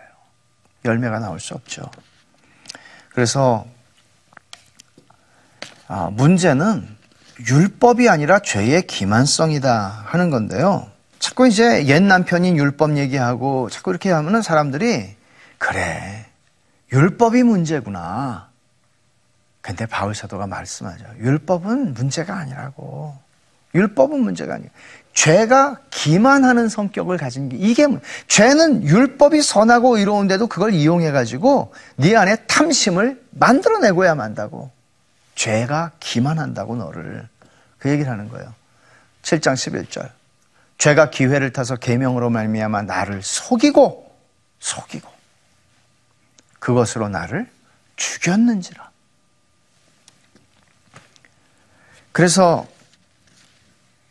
열매가 0.85 1.19
나올 1.19 1.39
수 1.39 1.53
없죠. 1.53 1.83
그래서 3.13 3.65
아, 5.87 6.09
문제는 6.11 6.96
율법이 7.45 8.09
아니라 8.09 8.39
죄의 8.39 8.87
기만성이다 8.87 10.03
하는 10.05 10.29
건데요. 10.29 10.87
자꾸 11.19 11.47
이제 11.47 11.85
옛 11.87 12.01
남편인 12.01 12.57
율법 12.57 12.97
얘기하고 12.97 13.69
자꾸 13.69 13.91
이렇게 13.91 14.11
하면은 14.11 14.41
사람들이 14.41 15.15
그래 15.57 16.25
율법이 16.91 17.43
문제구나. 17.43 18.49
근데 19.61 19.85
바울 19.85 20.15
사도가 20.15 20.47
말씀하죠. 20.47 21.03
율법은 21.19 21.93
문제가 21.93 22.35
아니라고. 22.37 23.15
율법은 23.75 24.21
문제가 24.21 24.55
아니에요. 24.55 24.69
죄가 25.13 25.79
기만하는 25.89 26.69
성격을 26.69 27.17
가진 27.17 27.49
게 27.49 27.57
이게 27.57 27.87
뭐, 27.87 27.99
죄는 28.27 28.83
율법이 28.83 29.41
선하고 29.41 29.97
이로운데도 29.97 30.47
그걸 30.47 30.73
이용해 30.73 31.11
가지고 31.11 31.73
네 31.95 32.15
안에 32.15 32.37
탐심을 32.47 33.21
만들어내고야 33.31 34.15
만다고. 34.15 34.71
죄가 35.37 35.91
기만한다고 35.99 36.75
너를 36.75 37.27
그 37.77 37.89
얘기를 37.89 38.11
하는 38.11 38.27
거예요. 38.27 38.53
7장 39.21 39.53
11절. 39.53 40.09
죄가 40.79 41.09
기회를 41.11 41.53
타서 41.53 41.75
계명으로 41.75 42.29
말미암아 42.29 42.81
나를 42.83 43.21
속이고 43.23 44.15
속이고 44.59 45.09
그것으로 46.59 47.07
나를 47.09 47.47
죽였는지라. 47.95 48.89
그래서 52.11 52.67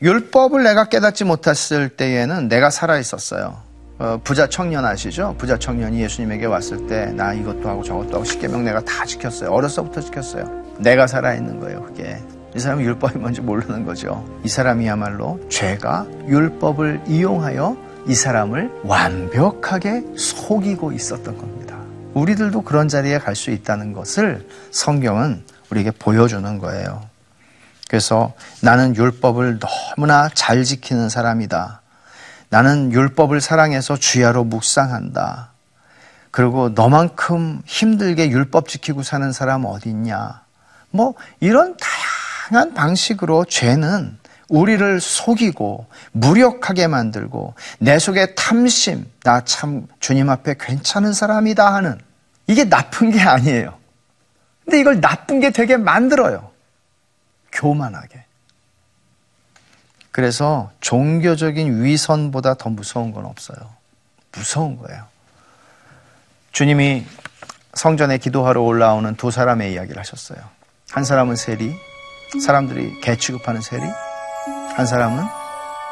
율법을 0.02 0.62
내가 0.62 0.88
깨닫지 0.88 1.24
못했을 1.24 1.88
때에는 1.88 2.48
내가 2.48 2.70
살아 2.70 2.98
있었어요. 2.98 3.64
어, 3.98 4.20
부자 4.22 4.46
청년 4.48 4.84
아시죠? 4.84 5.34
부자 5.38 5.58
청년이 5.58 6.00
예수님에게 6.02 6.46
왔을 6.46 6.86
때 6.86 7.06
나 7.12 7.32
이것도 7.32 7.68
하고 7.68 7.82
저것도 7.82 8.14
하고 8.14 8.24
십계명 8.24 8.64
내가 8.64 8.80
다 8.84 9.04
지켰어요. 9.04 9.50
어려서부터 9.50 10.02
지켰어요. 10.02 10.65
내가 10.78 11.06
살아 11.06 11.34
있는 11.34 11.60
거예요. 11.60 11.82
그게 11.82 12.22
이 12.54 12.58
사람이 12.58 12.84
율법이 12.84 13.18
뭔지 13.18 13.40
모르는 13.40 13.84
거죠. 13.84 14.24
이 14.44 14.48
사람이야말로 14.48 15.40
죄가 15.50 16.06
율법을 16.26 17.02
이용하여 17.06 17.76
이 18.06 18.14
사람을 18.14 18.70
완벽하게 18.84 20.04
속이고 20.16 20.92
있었던 20.92 21.36
겁니다. 21.36 21.76
우리들도 22.14 22.62
그런 22.62 22.88
자리에 22.88 23.18
갈 23.18 23.34
수 23.34 23.50
있다는 23.50 23.92
것을 23.92 24.48
성경은 24.70 25.44
우리에게 25.70 25.90
보여주는 25.90 26.58
거예요. 26.58 27.02
그래서 27.88 28.32
나는 28.62 28.96
율법을 28.96 29.58
너무나 29.60 30.28
잘 30.34 30.64
지키는 30.64 31.08
사람이다. 31.08 31.82
나는 32.48 32.92
율법을 32.92 33.40
사랑해서 33.40 33.96
주야로 33.96 34.44
묵상한다. 34.44 35.50
그리고 36.30 36.68
너만큼 36.70 37.60
힘들게 37.66 38.30
율법 38.30 38.68
지키고 38.68 39.02
사는 39.02 39.30
사람 39.32 39.64
어디 39.64 39.90
있냐. 39.90 40.45
뭐 40.96 41.14
이런 41.40 41.76
다양한 41.76 42.74
방식으로 42.74 43.44
죄는 43.44 44.18
우리를 44.48 45.00
속이고 45.00 45.86
무력하게 46.12 46.86
만들고 46.86 47.54
내 47.78 47.98
속에 47.98 48.34
탐심, 48.34 49.10
나 49.22 49.40
참 49.44 49.86
주님 50.00 50.30
앞에 50.30 50.54
괜찮은 50.58 51.12
사람이다 51.12 51.74
하는 51.74 51.98
이게 52.46 52.64
나쁜 52.68 53.10
게 53.10 53.20
아니에요. 53.20 53.76
근데 54.64 54.80
이걸 54.80 55.00
나쁜 55.00 55.40
게 55.40 55.50
되게 55.50 55.76
만들어요. 55.76 56.50
교만하게. 57.52 58.24
그래서 60.12 60.70
종교적인 60.80 61.82
위선보다 61.82 62.54
더 62.54 62.70
무서운 62.70 63.12
건 63.12 63.26
없어요. 63.26 63.58
무서운 64.32 64.78
거예요. 64.78 65.04
주님이 66.52 67.04
성전에 67.74 68.16
기도하러 68.18 68.62
올라오는 68.62 69.14
두 69.16 69.30
사람의 69.30 69.72
이야기를 69.74 69.98
하셨어요. 69.98 70.38
한 70.90 71.04
사람은 71.04 71.36
세리, 71.36 71.74
사람들이 72.40 73.00
개 73.00 73.16
취급하는 73.16 73.60
세리, 73.60 73.82
한 74.74 74.86
사람은 74.86 75.24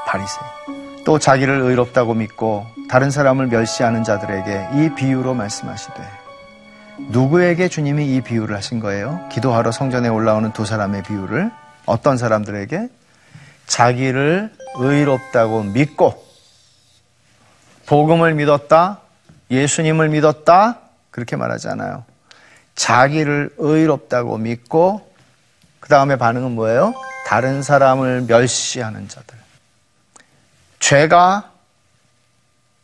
바리새인. 0.07 1.05
또 1.05 1.19
자기를 1.19 1.61
의롭다고 1.61 2.15
믿고 2.15 2.67
다른 2.89 3.11
사람을 3.11 3.49
멸시하는 3.49 4.05
자들에게 4.05 4.69
이 4.75 4.95
비유로 4.95 5.35
말씀하시되 5.35 5.95
누구에게 7.11 7.69
주님이 7.69 8.15
이 8.15 8.21
비유를 8.21 8.57
하신 8.57 8.81
거예요? 8.81 9.29
기도하러 9.31 9.73
성전에 9.73 10.09
올라오는 10.09 10.53
두 10.53 10.65
사람의 10.65 11.03
비유를 11.03 11.51
어떤 11.87 12.17
사람들에게 12.17 12.89
자기를 13.67 14.53
의롭다고 14.77 15.65
믿고 15.65 16.25
복음을 17.87 18.35
믿었다, 18.35 19.01
예수님을 19.51 20.09
믿었다 20.09 20.79
그렇게 21.11 21.37
말하지 21.37 21.69
않아요. 21.69 22.05
자기를 22.75 23.55
의롭다고 23.59 24.39
믿고 24.39 25.11
그 25.81 25.89
다음에 25.89 26.17
반응은 26.17 26.53
뭐예요? 26.53 26.95
다른 27.27 27.63
사람을 27.63 28.23
멸시하는 28.23 29.09
자들. 29.09 29.37
죄가 30.79 31.51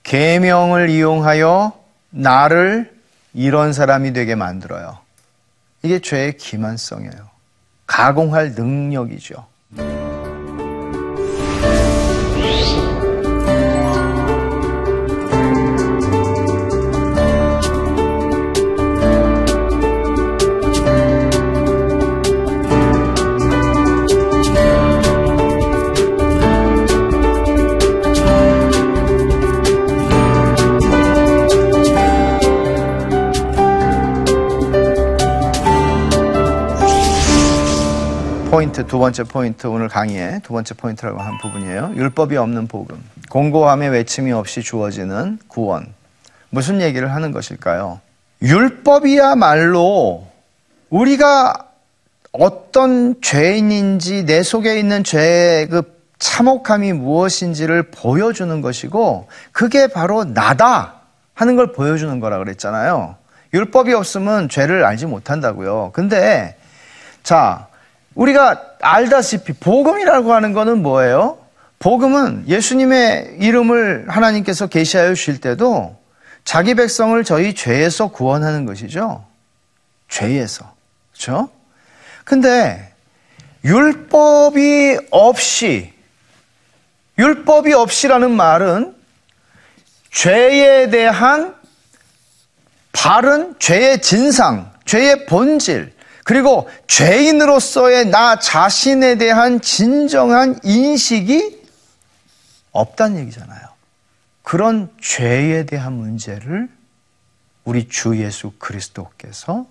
계명을 0.03 0.91
이용하여 0.91 1.79
나를 2.11 2.99
이런 3.35 3.73
사람이 3.73 4.13
되게 4.13 4.35
만들어요. 4.35 4.99
이게 5.83 5.99
죄의 5.99 6.37
기만성이에요. 6.37 7.31
가공할 7.87 8.53
능력이죠. 8.53 9.47
포인트, 38.61 38.87
두 38.87 38.99
번째 38.99 39.23
포인트, 39.23 39.67
오늘 39.67 39.89
강의의 39.89 40.41
두 40.43 40.53
번째 40.53 40.75
포인트라고 40.75 41.19
한 41.19 41.39
부분이에요. 41.39 41.95
율법이 41.97 42.37
없는 42.37 42.67
복음. 42.67 43.03
곤고함의 43.31 43.89
외침이 43.89 44.33
없이 44.33 44.61
주어지는 44.61 45.39
구원. 45.49 45.95
무슨 46.51 46.83
얘기를 46.83 47.15
하는 47.15 47.33
것일까요? 47.33 48.01
율법이야말로 48.43 50.27
우리가 50.91 51.69
어떤 52.33 53.23
죄인인지 53.23 54.27
내 54.27 54.43
속에 54.43 54.79
있는 54.79 55.05
죄의 55.05 55.69
그 55.69 55.99
참혹함이 56.19 56.93
무엇인지를 56.93 57.85
보여주는 57.85 58.61
것이고 58.61 59.29
그게 59.53 59.87
바로 59.87 60.25
나다 60.25 60.97
하는 61.33 61.57
걸 61.57 61.73
보여주는 61.73 62.21
거라 62.21 62.37
그랬잖아요. 62.37 63.17
율법이 63.55 63.95
없으면 63.95 64.51
죄를 64.51 64.85
알지 64.85 65.07
못한다고요. 65.07 65.93
근데 65.95 66.59
자, 67.23 67.70
우리가 68.15 68.77
알다시피 68.81 69.53
복음이라고 69.55 70.33
하는 70.33 70.53
것은 70.53 70.83
뭐예요? 70.83 71.39
복음은 71.79 72.45
예수님의 72.49 73.37
이름을 73.41 74.07
하나님께서 74.09 74.67
계시하여 74.67 75.15
주실 75.15 75.41
때도 75.41 75.99
자기 76.45 76.75
백성을 76.75 77.23
저희 77.25 77.55
죄에서 77.55 78.09
구원하는 78.09 78.67
것이죠. 78.67 79.25
죄에서. 80.09 80.75
그렇죠? 81.13 81.49
근데 82.25 82.93
율법이 83.65 84.99
없이 85.11 85.93
율법이 87.19 87.73
없이라는 87.73 88.31
말은 88.31 88.95
죄에 90.11 90.91
대한 90.91 91.55
바른 92.93 93.55
죄의 93.59 94.03
진상, 94.03 94.73
죄의 94.85 95.27
본질, 95.27 95.93
그리고 96.31 96.69
죄인으로서의 96.87 98.07
나 98.07 98.39
자신에 98.39 99.17
대한 99.17 99.61
진정한 99.61 100.61
인식이 100.63 101.61
없다는 102.71 103.19
얘기잖아요. 103.23 103.61
그런 104.45 104.93
죄에 105.01 105.67
대한 105.67 105.95
문제를 105.95 106.69
우리 107.65 107.89
주 107.89 108.17
예수 108.23 108.53
그리스도께서 108.61 109.67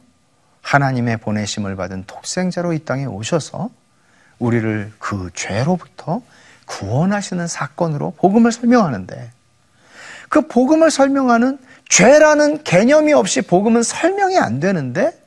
하나님의 0.61 1.19
보내심을 1.21 1.77
받은 1.77 2.03
독생자로 2.07 2.73
이 2.73 2.79
땅에 2.79 3.05
오셔서 3.05 3.69
우리를 4.39 4.91
그 4.99 5.29
죄로부터 5.33 6.21
구원하시는 6.65 7.47
사건으로 7.47 8.15
복음을 8.17 8.51
설명하는데 8.51 9.31
그 10.27 10.41
복음을 10.49 10.91
설명하는 10.91 11.57
죄라는 11.87 12.65
개념이 12.65 13.13
없이 13.13 13.43
복음은 13.43 13.81
설명이 13.81 14.37
안 14.37 14.59
되는데 14.59 15.17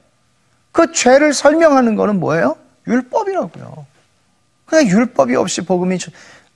그 0.73 0.93
죄를 0.93 1.33
설명하는 1.33 1.95
거는 1.97 2.19
뭐예요? 2.19 2.57
율법이라고요. 2.87 3.87
그냥 4.67 4.87
율법이 4.89 5.37
없이 5.37 5.61
복음이 5.61 5.99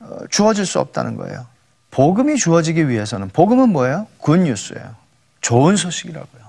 어, 0.00 0.18
주어질 0.30 0.66
수 0.66 0.80
없다는 0.80 1.16
거예요. 1.16 1.46
복음이 1.90 2.36
주어지기 2.36 2.88
위해서는 2.88 3.28
복음은 3.28 3.68
뭐예요? 3.70 4.06
굿뉴스예요. 4.18 4.94
좋은 5.40 5.76
소식이라고요. 5.76 6.42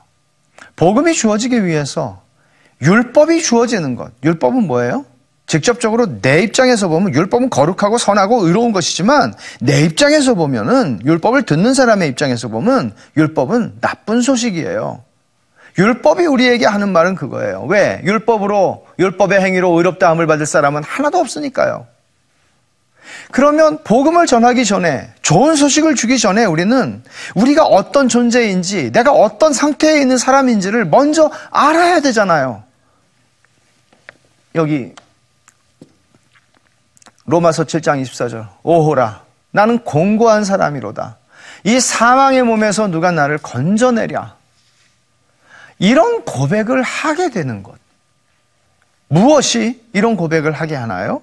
복음이 0.76 1.14
주어지기 1.14 1.66
위해서 1.66 2.22
율법이 2.82 3.42
주어지는 3.42 3.96
것. 3.96 4.12
율법은 4.24 4.64
뭐예요? 4.68 5.06
직접적으로 5.46 6.22
내 6.22 6.42
입장에서 6.42 6.90
보면 6.90 7.14
율법은 7.14 7.50
거룩하고 7.50 7.98
선하고 7.98 8.46
의로운 8.46 8.74
것이지만 8.74 9.34
내 9.62 9.84
입장에서 9.84 10.34
보면은 10.34 11.00
율법을 11.06 11.44
듣는 11.44 11.74
사람의 11.74 12.10
입장에서 12.10 12.50
보면 12.50 12.94
율법은 13.16 13.78
나쁜 13.80 14.22
소식이에요. 14.22 15.04
율법이 15.78 16.26
우리에게 16.26 16.66
하는 16.66 16.92
말은 16.92 17.16
그거예요. 17.16 17.66
왜? 17.68 18.02
율법으로, 18.04 18.88
율법의 18.98 19.42
행위로 19.42 19.70
의롭다함을 19.78 20.26
받을 20.26 20.46
사람은 20.46 20.84
하나도 20.84 21.20
없으니까요. 21.20 21.86
그러면 23.32 23.84
복음을 23.84 24.26
전하기 24.26 24.66
전에, 24.66 25.14
좋은 25.22 25.56
소식을 25.56 25.96
주기 25.96 26.18
전에 26.18 26.46
우리는 26.46 27.04
우리가 27.36 27.66
어떤 27.66 28.08
존재인지, 28.08 28.92
내가 28.92 29.12
어떤 29.12 29.54
상태에 29.54 30.02
있는 30.02 30.18
사람인지를 30.18 30.86
먼저 30.86 31.32
알아야 31.52 32.00
되잖아요. 32.00 32.64
여기, 34.56 34.94
로마서 37.26 37.66
7장 37.66 38.02
24절. 38.02 38.48
오호라. 38.64 39.22
나는 39.52 39.80
공고한 39.80 40.44
사람이로다. 40.44 41.18
이 41.66 41.80
사망의 41.80 42.44
몸에서 42.44 42.88
누가 42.88 43.12
나를 43.12 43.38
건져내랴. 43.38 44.37
이런 45.80 46.24
고백을 46.26 46.82
하게 46.82 47.30
되는 47.30 47.64
것. 47.64 47.76
무엇이 49.08 49.84
이런 49.94 50.16
고백을 50.16 50.52
하게 50.52 50.76
하나요? 50.76 51.22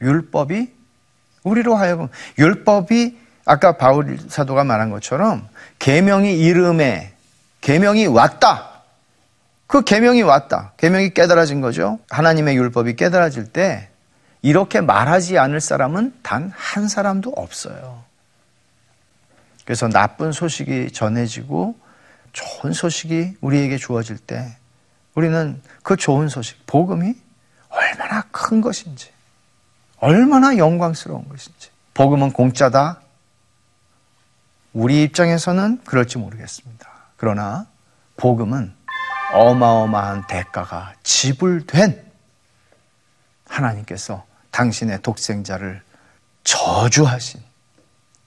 율법이 0.00 0.72
우리로 1.44 1.76
하여금 1.76 2.08
율법이 2.38 3.18
아까 3.44 3.76
바울 3.76 4.18
사도가 4.28 4.64
말한 4.64 4.90
것처럼 4.90 5.48
계명이 5.78 6.38
이름에 6.38 7.12
계명이 7.60 8.06
왔다. 8.06 8.82
그 9.66 9.82
계명이 9.82 10.22
왔다. 10.22 10.72
계명이 10.76 11.10
깨달아진 11.14 11.60
거죠. 11.60 11.98
하나님의 12.10 12.56
율법이 12.56 12.96
깨달아질 12.96 13.46
때 13.52 13.88
이렇게 14.42 14.80
말하지 14.80 15.38
않을 15.38 15.60
사람은 15.60 16.14
단 16.22 16.52
한 16.56 16.88
사람도 16.88 17.30
없어요. 17.36 18.02
그래서 19.64 19.88
나쁜 19.88 20.32
소식이 20.32 20.90
전해지고 20.92 21.76
좋은 22.32 22.72
소식이 22.72 23.36
우리에게 23.40 23.76
주어질 23.76 24.18
때 24.18 24.56
우리는 25.14 25.60
그 25.82 25.96
좋은 25.96 26.28
소식, 26.28 26.64
복음이 26.66 27.14
얼마나 27.68 28.22
큰 28.30 28.60
것인지, 28.60 29.10
얼마나 29.98 30.56
영광스러운 30.56 31.28
것인지. 31.28 31.70
복음은 31.94 32.32
공짜다. 32.32 33.00
우리 34.72 35.02
입장에서는 35.02 35.82
그럴지 35.84 36.18
모르겠습니다. 36.18 36.88
그러나 37.16 37.66
복음은 38.16 38.74
어마어마한 39.32 40.26
대가가 40.26 40.94
지불된 41.02 42.10
하나님께서 43.46 44.24
당신의 44.50 45.02
독생자를 45.02 45.82
저주하신 46.44 47.40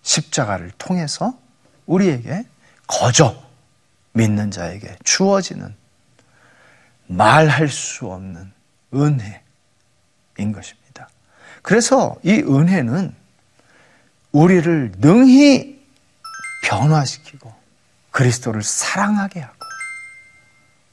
십자가를 0.02 0.72
통해서 0.78 1.38
우리에게 1.86 2.46
거저 2.88 3.43
믿는 4.14 4.52
자에게 4.52 4.98
주어지는 5.04 5.76
말할 7.08 7.68
수 7.68 8.08
없는 8.08 8.52
은혜인 8.94 10.52
것입니다. 10.54 11.10
그래서 11.62 12.16
이 12.24 12.34
은혜는 12.34 13.14
우리를 14.32 14.94
능히 14.98 15.84
변화시키고 16.64 17.54
그리스도를 18.12 18.64
사랑하게 18.64 19.42
하고 19.42 19.56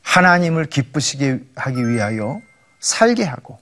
하나님을 0.02 0.66
기쁘시게 0.66 1.40
하기 1.54 1.88
위하여 1.88 2.40
살게 2.80 3.24
하고 3.24 3.60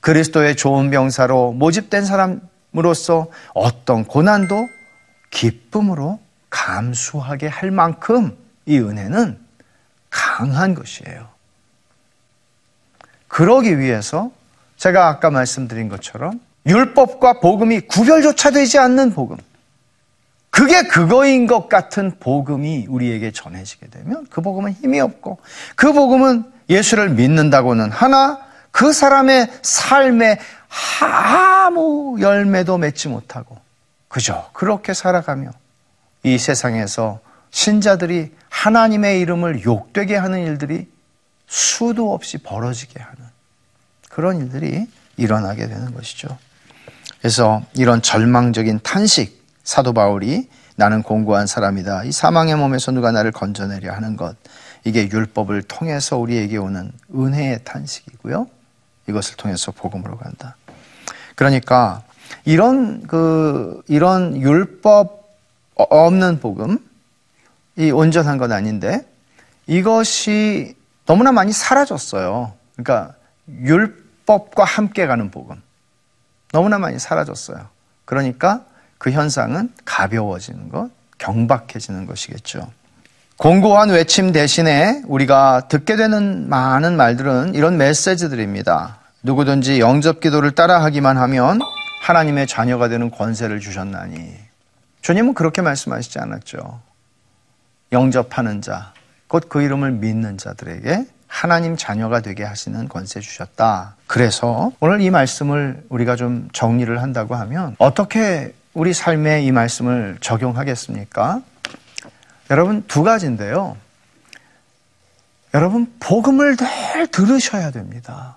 그리스도의 0.00 0.56
좋은 0.56 0.90
병사로 0.90 1.52
모집된 1.52 2.04
사람으로서 2.04 3.28
어떤 3.54 4.04
고난도 4.04 4.68
기쁨으로 5.30 6.20
감수하게 6.50 7.48
할 7.48 7.70
만큼 7.70 8.36
이 8.66 8.78
은혜는 8.78 9.38
강한 10.10 10.74
것이에요. 10.74 11.28
그러기 13.28 13.78
위해서 13.78 14.30
제가 14.76 15.08
아까 15.08 15.30
말씀드린 15.30 15.88
것처럼 15.88 16.40
율법과 16.66 17.40
복음이 17.40 17.80
구별조차 17.80 18.50
되지 18.50 18.78
않는 18.78 19.12
복음. 19.12 19.36
그게 20.50 20.84
그거인 20.84 21.48
것 21.48 21.68
같은 21.68 22.12
복음이 22.20 22.86
우리에게 22.88 23.32
전해지게 23.32 23.88
되면 23.88 24.24
그 24.30 24.40
복음은 24.40 24.72
힘이 24.72 25.00
없고 25.00 25.38
그 25.74 25.92
복음은 25.92 26.44
예수를 26.70 27.10
믿는다고는 27.10 27.90
하나 27.90 28.38
그 28.70 28.92
사람의 28.92 29.50
삶에 29.62 30.38
아무 31.00 32.16
열매도 32.20 32.78
맺지 32.78 33.08
못하고 33.08 33.58
그저 34.08 34.48
그렇게 34.52 34.94
살아가며 34.94 35.50
이 36.22 36.38
세상에서 36.38 37.18
신자들이 37.54 38.32
하나님의 38.48 39.20
이름을 39.20 39.64
욕되게 39.64 40.16
하는 40.16 40.44
일들이 40.44 40.88
수도 41.46 42.12
없이 42.12 42.38
벌어지게 42.38 43.00
하는 43.00 43.16
그런 44.10 44.40
일들이 44.40 44.88
일어나게 45.16 45.68
되는 45.68 45.94
것이죠. 45.94 46.36
그래서 47.20 47.62
이런 47.76 48.02
절망적인 48.02 48.80
탄식, 48.82 49.40
사도 49.62 49.92
바울이 49.92 50.48
나는 50.74 51.04
공고한 51.04 51.46
사람이다. 51.46 52.02
이 52.04 52.12
사망의 52.12 52.56
몸에서 52.56 52.90
누가 52.90 53.12
나를 53.12 53.30
건져내려 53.30 53.92
하는 53.92 54.16
것. 54.16 54.34
이게 54.82 55.08
율법을 55.08 55.62
통해서 55.62 56.18
우리에게 56.18 56.56
오는 56.56 56.90
은혜의 57.14 57.60
탄식이고요. 57.62 58.48
이것을 59.08 59.36
통해서 59.36 59.70
복음으로 59.70 60.18
간다. 60.18 60.56
그러니까 61.36 62.02
이런 62.44 63.06
그 63.06 63.80
이런 63.86 64.36
율법 64.42 65.22
없는 65.76 66.40
복음 66.40 66.80
이 67.76 67.90
온전한 67.90 68.38
건 68.38 68.52
아닌데 68.52 69.06
이것이 69.66 70.76
너무나 71.06 71.32
많이 71.32 71.52
사라졌어요. 71.52 72.52
그러니까 72.76 73.14
율법과 73.48 74.64
함께 74.64 75.06
가는 75.06 75.30
복음 75.30 75.60
너무나 76.52 76.78
많이 76.78 76.98
사라졌어요. 76.98 77.66
그러니까 78.04 78.64
그 78.98 79.10
현상은 79.10 79.72
가벼워지는 79.84 80.68
것, 80.68 80.90
경박해지는 81.18 82.06
것이겠죠. 82.06 82.70
공고한 83.36 83.90
외침 83.90 84.32
대신에 84.32 85.02
우리가 85.06 85.66
듣게 85.68 85.96
되는 85.96 86.48
많은 86.48 86.96
말들은 86.96 87.54
이런 87.54 87.76
메시지들입니다. 87.76 88.98
누구든지 89.22 89.80
영접 89.80 90.20
기도를 90.20 90.52
따라하기만 90.52 91.16
하면 91.16 91.58
하나님의 92.02 92.46
자녀가 92.46 92.88
되는 92.88 93.10
권세를 93.10 93.58
주셨나니. 93.58 94.36
주님은 95.02 95.34
그렇게 95.34 95.62
말씀하시지 95.62 96.18
않았죠. 96.18 96.80
영접하는 97.94 98.60
자, 98.60 98.92
곧 99.28 99.48
그 99.48 99.62
이름을 99.62 99.92
믿는 99.92 100.36
자들에게 100.36 101.06
하나님 101.26 101.76
자녀가 101.76 102.20
되게 102.20 102.44
하시는 102.44 102.88
권세 102.88 103.20
주셨다. 103.20 103.96
그래서 104.06 104.72
오늘 104.80 105.00
이 105.00 105.10
말씀을 105.10 105.82
우리가 105.88 106.16
좀 106.16 106.48
정리를 106.52 107.00
한다고 107.02 107.34
하면 107.34 107.74
어떻게 107.78 108.54
우리 108.74 108.92
삶에 108.92 109.42
이 109.42 109.50
말씀을 109.50 110.18
적용하겠습니까? 110.20 111.40
여러분 112.50 112.84
두 112.86 113.02
가지인데요. 113.02 113.76
여러분 115.54 115.92
복음을 116.00 116.56
늘 116.56 117.06
들으셔야 117.08 117.70
됩니다. 117.70 118.36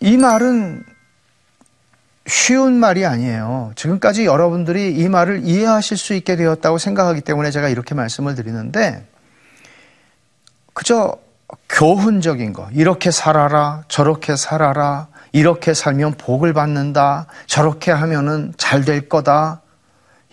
이 0.00 0.16
말은 0.16 0.84
쉬운 2.28 2.74
말이 2.74 3.06
아니에요. 3.06 3.72
지금까지 3.74 4.26
여러분들이 4.26 4.94
이 4.94 5.08
말을 5.08 5.42
이해하실 5.44 5.96
수 5.96 6.14
있게 6.14 6.36
되었다고 6.36 6.78
생각하기 6.78 7.22
때문에 7.22 7.50
제가 7.50 7.68
이렇게 7.68 7.94
말씀을 7.94 8.34
드리는데 8.34 9.06
그저 10.74 11.16
교훈적인 11.68 12.52
거, 12.52 12.68
이렇게 12.72 13.10
살아라, 13.10 13.82
저렇게 13.88 14.36
살아라, 14.36 15.08
이렇게 15.32 15.72
살면 15.74 16.14
복을 16.14 16.52
받는다, 16.52 17.26
저렇게 17.46 17.90
하면은 17.90 18.52
잘 18.56 18.84
될 18.84 19.08
거다. 19.08 19.62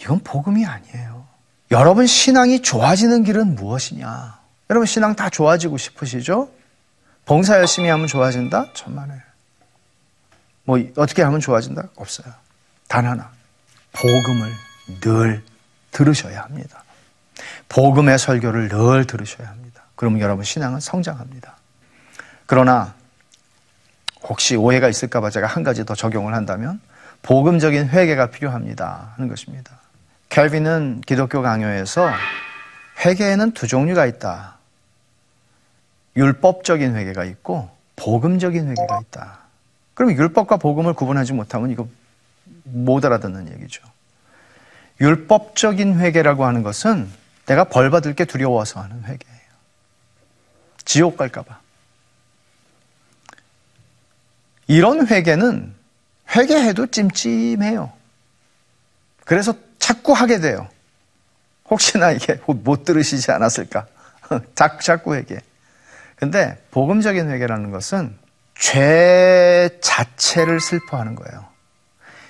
이건 0.01 0.19
복음이 0.19 0.65
아니에요. 0.65 1.25
여러분 1.71 2.05
신앙이 2.05 2.62
좋아지는 2.62 3.23
길은 3.23 3.55
무엇이냐? 3.55 4.39
여러분 4.69 4.86
신앙 4.86 5.15
다 5.15 5.29
좋아지고 5.29 5.77
싶으시죠? 5.77 6.49
봉사 7.25 7.58
열심히 7.58 7.89
하면 7.89 8.08
좋아진다? 8.08 8.67
천만에. 8.73 9.13
뭐 10.65 10.80
어떻게 10.97 11.21
하면 11.21 11.39
좋아진다? 11.39 11.89
없어요. 11.95 12.34
단 12.88 13.06
하나. 13.06 13.32
복음을 13.93 14.51
늘 15.01 15.43
들으셔야 15.91 16.41
합니다. 16.41 16.84
복음의 17.69 18.19
설교를 18.19 18.69
늘 18.69 19.06
들으셔야 19.08 19.47
합니다. 19.47 19.84
그러면 19.95 20.19
여러분 20.19 20.43
신앙은 20.43 20.80
성장합니다. 20.80 21.56
그러나 22.45 22.93
혹시 24.23 24.56
오해가 24.56 24.89
있을까봐 24.89 25.30
제가 25.30 25.47
한 25.47 25.63
가지 25.63 25.86
더 25.86 25.95
적용을 25.95 26.34
한다면 26.34 26.82
복음적인 27.21 27.89
회개가 27.89 28.32
필요합니다 28.32 29.13
하는 29.15 29.30
것입니다. 29.30 29.80
켈빈은 30.30 31.01
기독교 31.06 31.41
강요에서 31.41 32.10
회개에는 33.06 33.51
두 33.51 33.67
종류가 33.67 34.06
있다. 34.06 34.58
율법적인 36.15 36.95
회개가 36.95 37.23
있고 37.25 37.69
복음적인 37.95 38.67
회개가 38.69 38.99
있다. 39.01 39.44
그럼 39.95 40.12
율법과 40.12 40.58
복음을 40.58 40.93
구분하지 40.93 41.34
못하면 41.34 41.71
이거 41.71 41.88
못 42.63 43.03
알아듣는 43.03 43.51
얘기죠. 43.53 43.81
율법적인 45.01 45.99
회개라고 45.99 46.45
하는 46.45 46.62
것은 46.62 47.10
내가 47.47 47.63
벌 47.63 47.89
받을 47.89 48.13
게 48.13 48.25
두려워서 48.25 48.81
하는 48.81 49.03
회개예요. 49.03 49.45
지옥 50.84 51.17
갈까 51.17 51.41
봐. 51.41 51.60
이런 54.67 55.08
회개는 55.08 55.73
회개해도 56.36 56.88
찜찜해요. 56.88 57.91
그래서 59.23 59.53
자꾸 59.79 60.13
하게 60.13 60.39
돼요. 60.39 60.67
혹시나 61.69 62.12
이게 62.12 62.39
못 62.45 62.84
들으시지 62.84 63.31
않았을까? 63.31 63.88
자꾸 64.55 65.15
회개. 65.15 65.39
근데 66.15 66.62
복음적인 66.71 67.29
회개라는 67.29 67.71
것은 67.71 68.17
죄 68.57 69.69
자체를 69.81 70.59
슬퍼하는 70.59 71.15
거예요. 71.15 71.45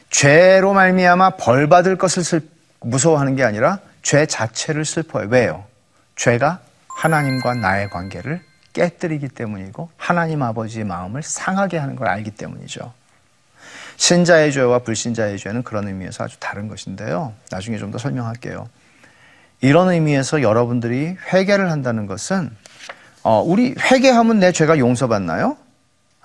죄로 0.10 0.74
말미암아 0.74 1.32
벌 1.32 1.68
받을 1.68 1.98
것을 1.98 2.24
슬, 2.24 2.42
무서워하는 2.82 3.36
게 3.36 3.44
아니라 3.44 3.80
죄 4.02 4.26
자체를 4.26 4.86
슬퍼해요. 4.86 5.30
왜요? 5.30 5.66
죄가 6.16 6.60
하나님과 6.88 7.56
나의 7.56 7.90
관계를 7.90 8.42
깨뜨리기 8.74 9.30
때문이고 9.30 9.90
하나님 9.98 10.42
아버지의 10.44 10.86
마음을 10.86 11.24
상하게 11.24 11.78
하는 11.78 11.96
걸 11.96 12.08
알기 12.08 12.32
때문이죠. 12.32 12.94
신자의 13.98 14.52
죄와 14.52 14.80
불신자의 14.80 15.38
죄는 15.38 15.64
그런 15.64 15.88
의미에서 15.88 16.26
아주 16.26 16.38
다른 16.40 16.68
것인데요. 16.68 17.34
나중에 17.50 17.78
좀 17.78 17.92
더 17.92 17.98
설명할게요. 17.98 18.68
이런 19.62 19.90
의미에서 19.90 20.42
여러분들이 20.42 21.16
회개를 21.32 21.72
한다는 21.72 22.08
것은 22.08 22.56
어, 23.24 23.42
우리 23.42 23.74
회개하면 23.80 24.40
내 24.40 24.52
죄가 24.52 24.78
용서받나요? 24.78 25.58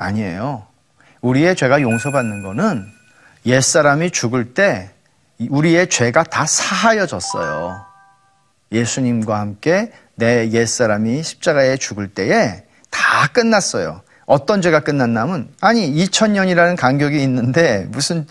아니에요. 0.01 0.67
우리의 1.21 1.55
죄가 1.55 1.83
용서받는 1.83 2.43
거는 2.43 2.87
옛사람이 3.47 4.11
죽을 4.11 4.55
때 4.55 4.91
우리의 5.39 5.89
죄가 5.89 6.25
다 6.25 6.47
사하여졌어요. 6.47 7.85
예수님과 8.73 9.39
함께 9.39 9.93
내 10.15 10.51
옛사람이 10.51 11.23
십자가에 11.23 11.77
죽을 11.77 12.09
때에 12.09 12.65
다 12.91 13.29
끝났어요. 13.33 14.03
어떤 14.27 14.63
죄가 14.63 14.81
끝났냐면 14.81 15.49
아니 15.61 15.93
2000년이라는 15.93 16.77
간격이 16.77 17.23
있는데 17.23 17.87
무슨 17.89 18.27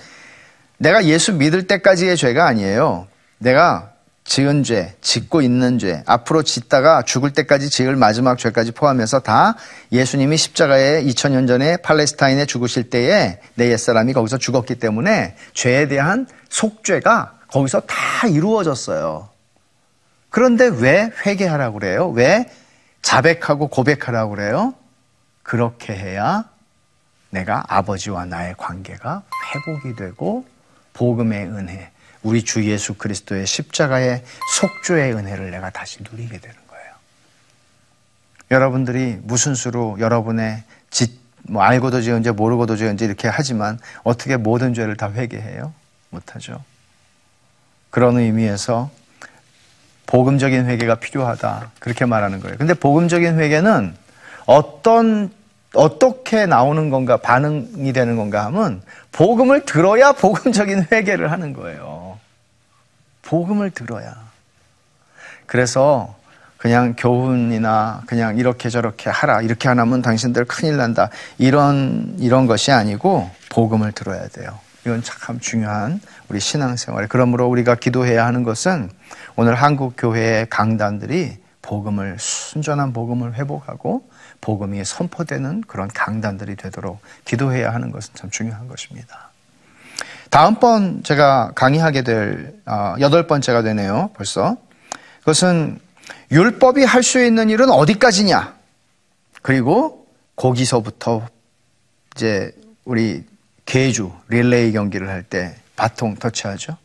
내가 0.77 1.05
예수 1.05 1.33
믿을 1.33 1.67
때까지의 1.67 2.17
죄가 2.17 2.45
아니에요. 2.47 3.07
내가 3.37 3.91
지은 4.29 4.61
죄, 4.61 4.93
짓고 5.01 5.41
있는 5.41 5.79
죄, 5.79 6.03
앞으로 6.05 6.43
짓다가 6.43 7.01
죽을 7.01 7.33
때까지 7.33 7.71
지을 7.71 7.95
마지막 7.95 8.37
죄까지 8.37 8.73
포함해서 8.73 9.21
다 9.21 9.55
예수님이 9.91 10.37
십자가에 10.37 11.03
2000년 11.03 11.47
전에 11.47 11.77
팔레스타인에 11.77 12.45
죽으실 12.45 12.91
때에 12.91 13.39
내 13.55 13.71
옛사람이 13.71 14.13
거기서 14.13 14.37
죽었기 14.37 14.75
때문에 14.75 15.35
죄에 15.53 15.87
대한 15.87 16.27
속죄가 16.47 17.39
거기서 17.47 17.81
다 17.81 18.27
이루어졌어요. 18.27 19.29
그런데 20.29 20.67
왜 20.67 21.11
회개하라고 21.25 21.79
그래요? 21.79 22.09
왜 22.09 22.51
자백하고 23.01 23.67
고백하라고 23.69 24.35
그래요? 24.35 24.75
그렇게 25.41 25.93
해야 25.93 26.45
내가 27.31 27.63
아버지와 27.67 28.25
나의 28.25 28.53
관계가 28.59 29.23
회복이 29.55 29.95
되고 29.95 30.45
복음의 30.93 31.47
은혜, 31.47 31.89
우리 32.23 32.43
주 32.43 32.63
예수 32.65 32.95
그리스도의 32.95 33.45
십자가의 33.45 34.23
속죄의 34.59 35.13
은혜를 35.13 35.51
내가 35.51 35.69
다시 35.69 35.99
누리게 36.03 36.39
되는 36.39 36.55
거예요. 36.67 36.93
여러분들이 38.51 39.17
무슨 39.21 39.55
수로 39.55 39.97
여러분의 39.99 40.63
짓, 40.89 41.19
뭐 41.43 41.63
알고도 41.63 42.01
지은 42.01 42.23
죄, 42.23 42.31
모르고도 42.31 42.75
지은 42.75 42.97
죄 42.97 43.05
이렇게 43.05 43.27
하지만 43.27 43.79
어떻게 44.03 44.37
모든 44.37 44.73
죄를 44.73 44.97
다 44.97 45.11
회개해요? 45.11 45.73
못하죠. 46.09 46.63
그런 47.89 48.17
의미에서 48.17 48.91
복음적인 50.07 50.65
회개가 50.65 50.95
필요하다. 50.95 51.71
그렇게 51.79 52.05
말하는 52.05 52.39
거예요. 52.39 52.57
근데 52.57 52.73
복음적인 52.73 53.39
회개는 53.39 53.95
어떤 54.45 55.31
어떻게 55.73 56.47
나오는 56.47 56.89
건가 56.89 57.17
반응이 57.17 57.93
되는 57.93 58.15
건가 58.17 58.45
하면 58.45 58.81
복음을 59.11 59.65
들어야 59.65 60.11
복음적인 60.13 60.87
회개를 60.91 61.31
하는 61.31 61.53
거예요. 61.53 61.98
복음을 63.29 63.69
들어야. 63.69 64.15
그래서 65.45 66.15
그냥 66.57 66.95
교훈이나 66.97 68.01
그냥 68.07 68.37
이렇게 68.37 68.69
저렇게 68.69 69.11
하라 69.11 69.43
이렇게 69.43 69.69
안 69.69 69.79
하면 69.79 70.01
당신들 70.01 70.45
큰일 70.45 70.77
난다 70.77 71.09
이런 71.37 72.15
이런 72.17 72.47
것이 72.47 72.71
아니고 72.71 73.29
복음을 73.49 73.91
들어야 73.91 74.27
돼요. 74.29 74.57
이건 74.83 75.03
참 75.03 75.39
중요한 75.39 76.01
우리 76.27 76.39
신앙생활에 76.39 77.05
그러므로 77.07 77.47
우리가 77.47 77.75
기도해야 77.75 78.25
하는 78.25 78.41
것은 78.41 78.89
오늘 79.35 79.53
한국 79.53 79.93
교회의 79.95 80.49
강단들이 80.49 81.37
복음을 81.61 82.17
순전한 82.17 82.93
복음을 82.93 83.35
회복하고 83.35 84.09
복음이 84.41 84.83
선포되는 84.83 85.65
그런 85.67 85.87
강단들이 85.87 86.55
되도록 86.55 86.99
기도해야 87.25 87.73
하는 87.73 87.91
것은 87.91 88.15
참 88.15 88.31
중요한 88.31 88.67
것입니다. 88.67 89.29
다음번 90.29 91.01
제가 91.03 91.51
강의하게 91.55 92.03
될 92.03 92.53
어, 92.65 92.95
여덟 92.99 93.25
번째가 93.27 93.61
되네요. 93.63 94.11
벌써 94.15 94.57
그것은 95.19 95.79
율법이 96.31 96.83
할 96.83 97.03
수 97.03 97.23
있는 97.23 97.49
일은 97.49 97.69
어디까지냐? 97.69 98.55
그리고 99.41 100.05
거기서부터 100.35 101.27
이제 102.15 102.51
우리 102.85 103.23
개주 103.65 104.11
릴레이 104.27 104.71
경기를 104.71 105.09
할 105.09 105.23
때 105.23 105.55
바통 105.75 106.15
터치하죠. 106.15 106.77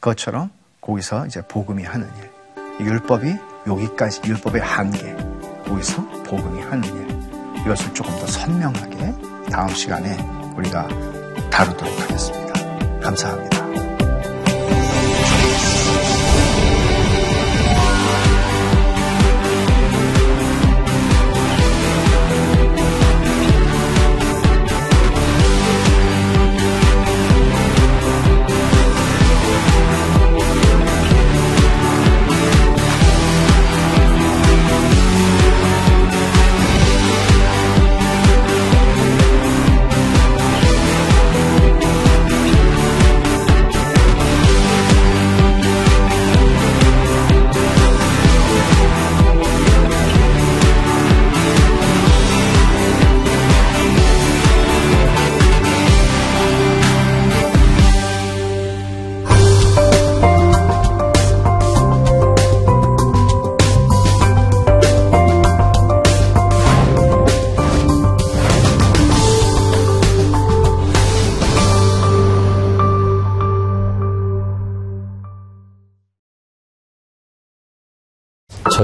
그것처럼 0.00 0.50
거기서 0.80 1.26
이제 1.26 1.42
복음이 1.42 1.84
하는 1.84 2.08
일. 2.80 2.86
율법이 2.86 3.34
여기까지 3.66 4.20
율법의 4.24 4.62
한계. 4.62 5.14
거기서 5.66 6.02
복음이 6.24 6.62
하는 6.62 6.84
일. 6.84 7.60
이것을 7.62 7.92
조금 7.94 8.12
더 8.18 8.26
선명하게 8.26 9.14
다음 9.50 9.68
시간에 9.74 10.16
우리가 10.56 10.86
다루도록 11.50 12.00
하겠습니다. 12.00 12.47
감사합니다. 13.08 13.67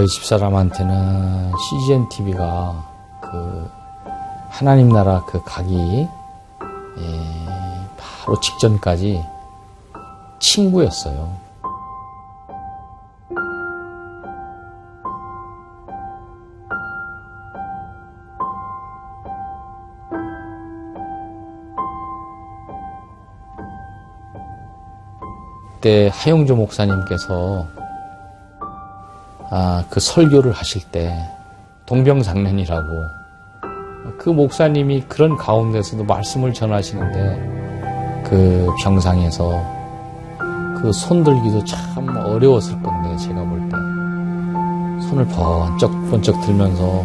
저희 0.04 0.08
집사람한테는 0.08 1.52
CGN 1.56 2.08
TV가 2.10 2.84
그 3.22 3.70
하나님 4.50 4.90
나라 4.90 5.24
그 5.24 5.42
가기 5.42 6.06
예, 6.98 7.38
바로 7.96 8.38
직전까지 8.38 9.24
친구였어요. 10.40 11.32
그때 25.76 26.10
하영조 26.12 26.56
목사님께서 26.56 27.83
아, 29.56 29.84
그 29.88 30.00
설교를 30.00 30.50
하실 30.50 30.82
때 30.82 31.16
동병상련이라고 31.86 32.88
그 34.18 34.28
목사님이 34.28 35.02
그런 35.02 35.36
가운데서도 35.36 36.02
말씀을 36.02 36.52
전하시는데 36.52 38.24
그 38.26 38.68
병상에서 38.82 39.64
그 40.82 40.90
손들기도 40.92 41.62
참 41.62 42.08
어려웠을 42.08 42.82
건데 42.82 43.16
제가 43.16 43.44
볼 43.44 43.60
때. 43.68 43.76
손을 45.08 45.24
번쩍 45.28 45.92
번쩍 46.10 46.40
들면서 46.40 47.04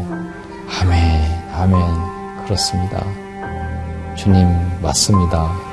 아멘 0.81 1.21
아멘. 1.53 2.45
그렇습니다. 2.45 3.05
주님 4.15 4.47
맞습니다 4.81 5.68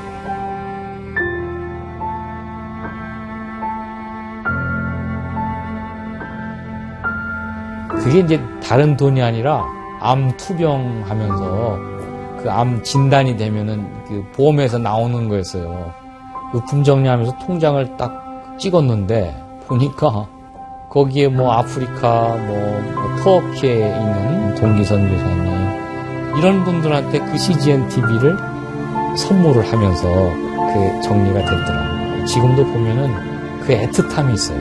그게 8.07 8.19
이제 8.19 8.41
다른 8.63 8.95
돈이 8.95 9.21
아니라 9.21 9.65
암 9.99 10.31
투병 10.37 11.03
하면서 11.07 11.77
그 12.41 12.49
암 12.49 12.81
진단이 12.81 13.35
되면은 13.35 14.05
그 14.07 14.23
보험에서 14.33 14.77
나오는 14.77 15.27
거였어요. 15.27 15.91
의품 16.53 16.83
정리하면서 16.83 17.39
통장을 17.45 17.97
딱 17.97 18.55
찍었는데 18.57 19.35
보니까 19.67 20.27
거기에 20.89 21.27
뭐 21.27 21.51
아프리카 21.51 22.37
뭐, 22.47 22.81
뭐 22.95 23.15
터키에 23.23 23.73
있는 23.75 24.55
동기선 24.55 25.09
교사님 25.09 26.37
이런 26.37 26.63
분들한테 26.63 27.19
그 27.19 27.37
CGN 27.37 27.89
TV를 27.89 28.37
선물을 29.17 29.69
하면서 29.69 30.07
그 30.07 31.01
정리가 31.01 31.39
됐더라고요. 31.39 32.25
지금도 32.25 32.63
보면은 32.63 33.59
그 33.61 33.73
애틋함이 33.73 34.33
있어요. 34.33 34.59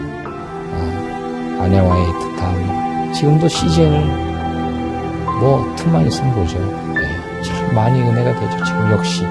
아, 0.75 1.63
아내와의 1.63 2.07
애틋함. 2.07 2.86
지금도 3.17 3.49
CGN을 3.49 4.05
뭐 5.41 5.75
틈만 5.77 6.07
있으면 6.07 6.35
보죠. 6.35 6.59
네, 6.93 7.43
참 7.43 7.75
많이 7.75 7.99
은혜가 8.03 8.39
되죠. 8.39 8.63
지금 8.63 8.91
역시 8.93 9.25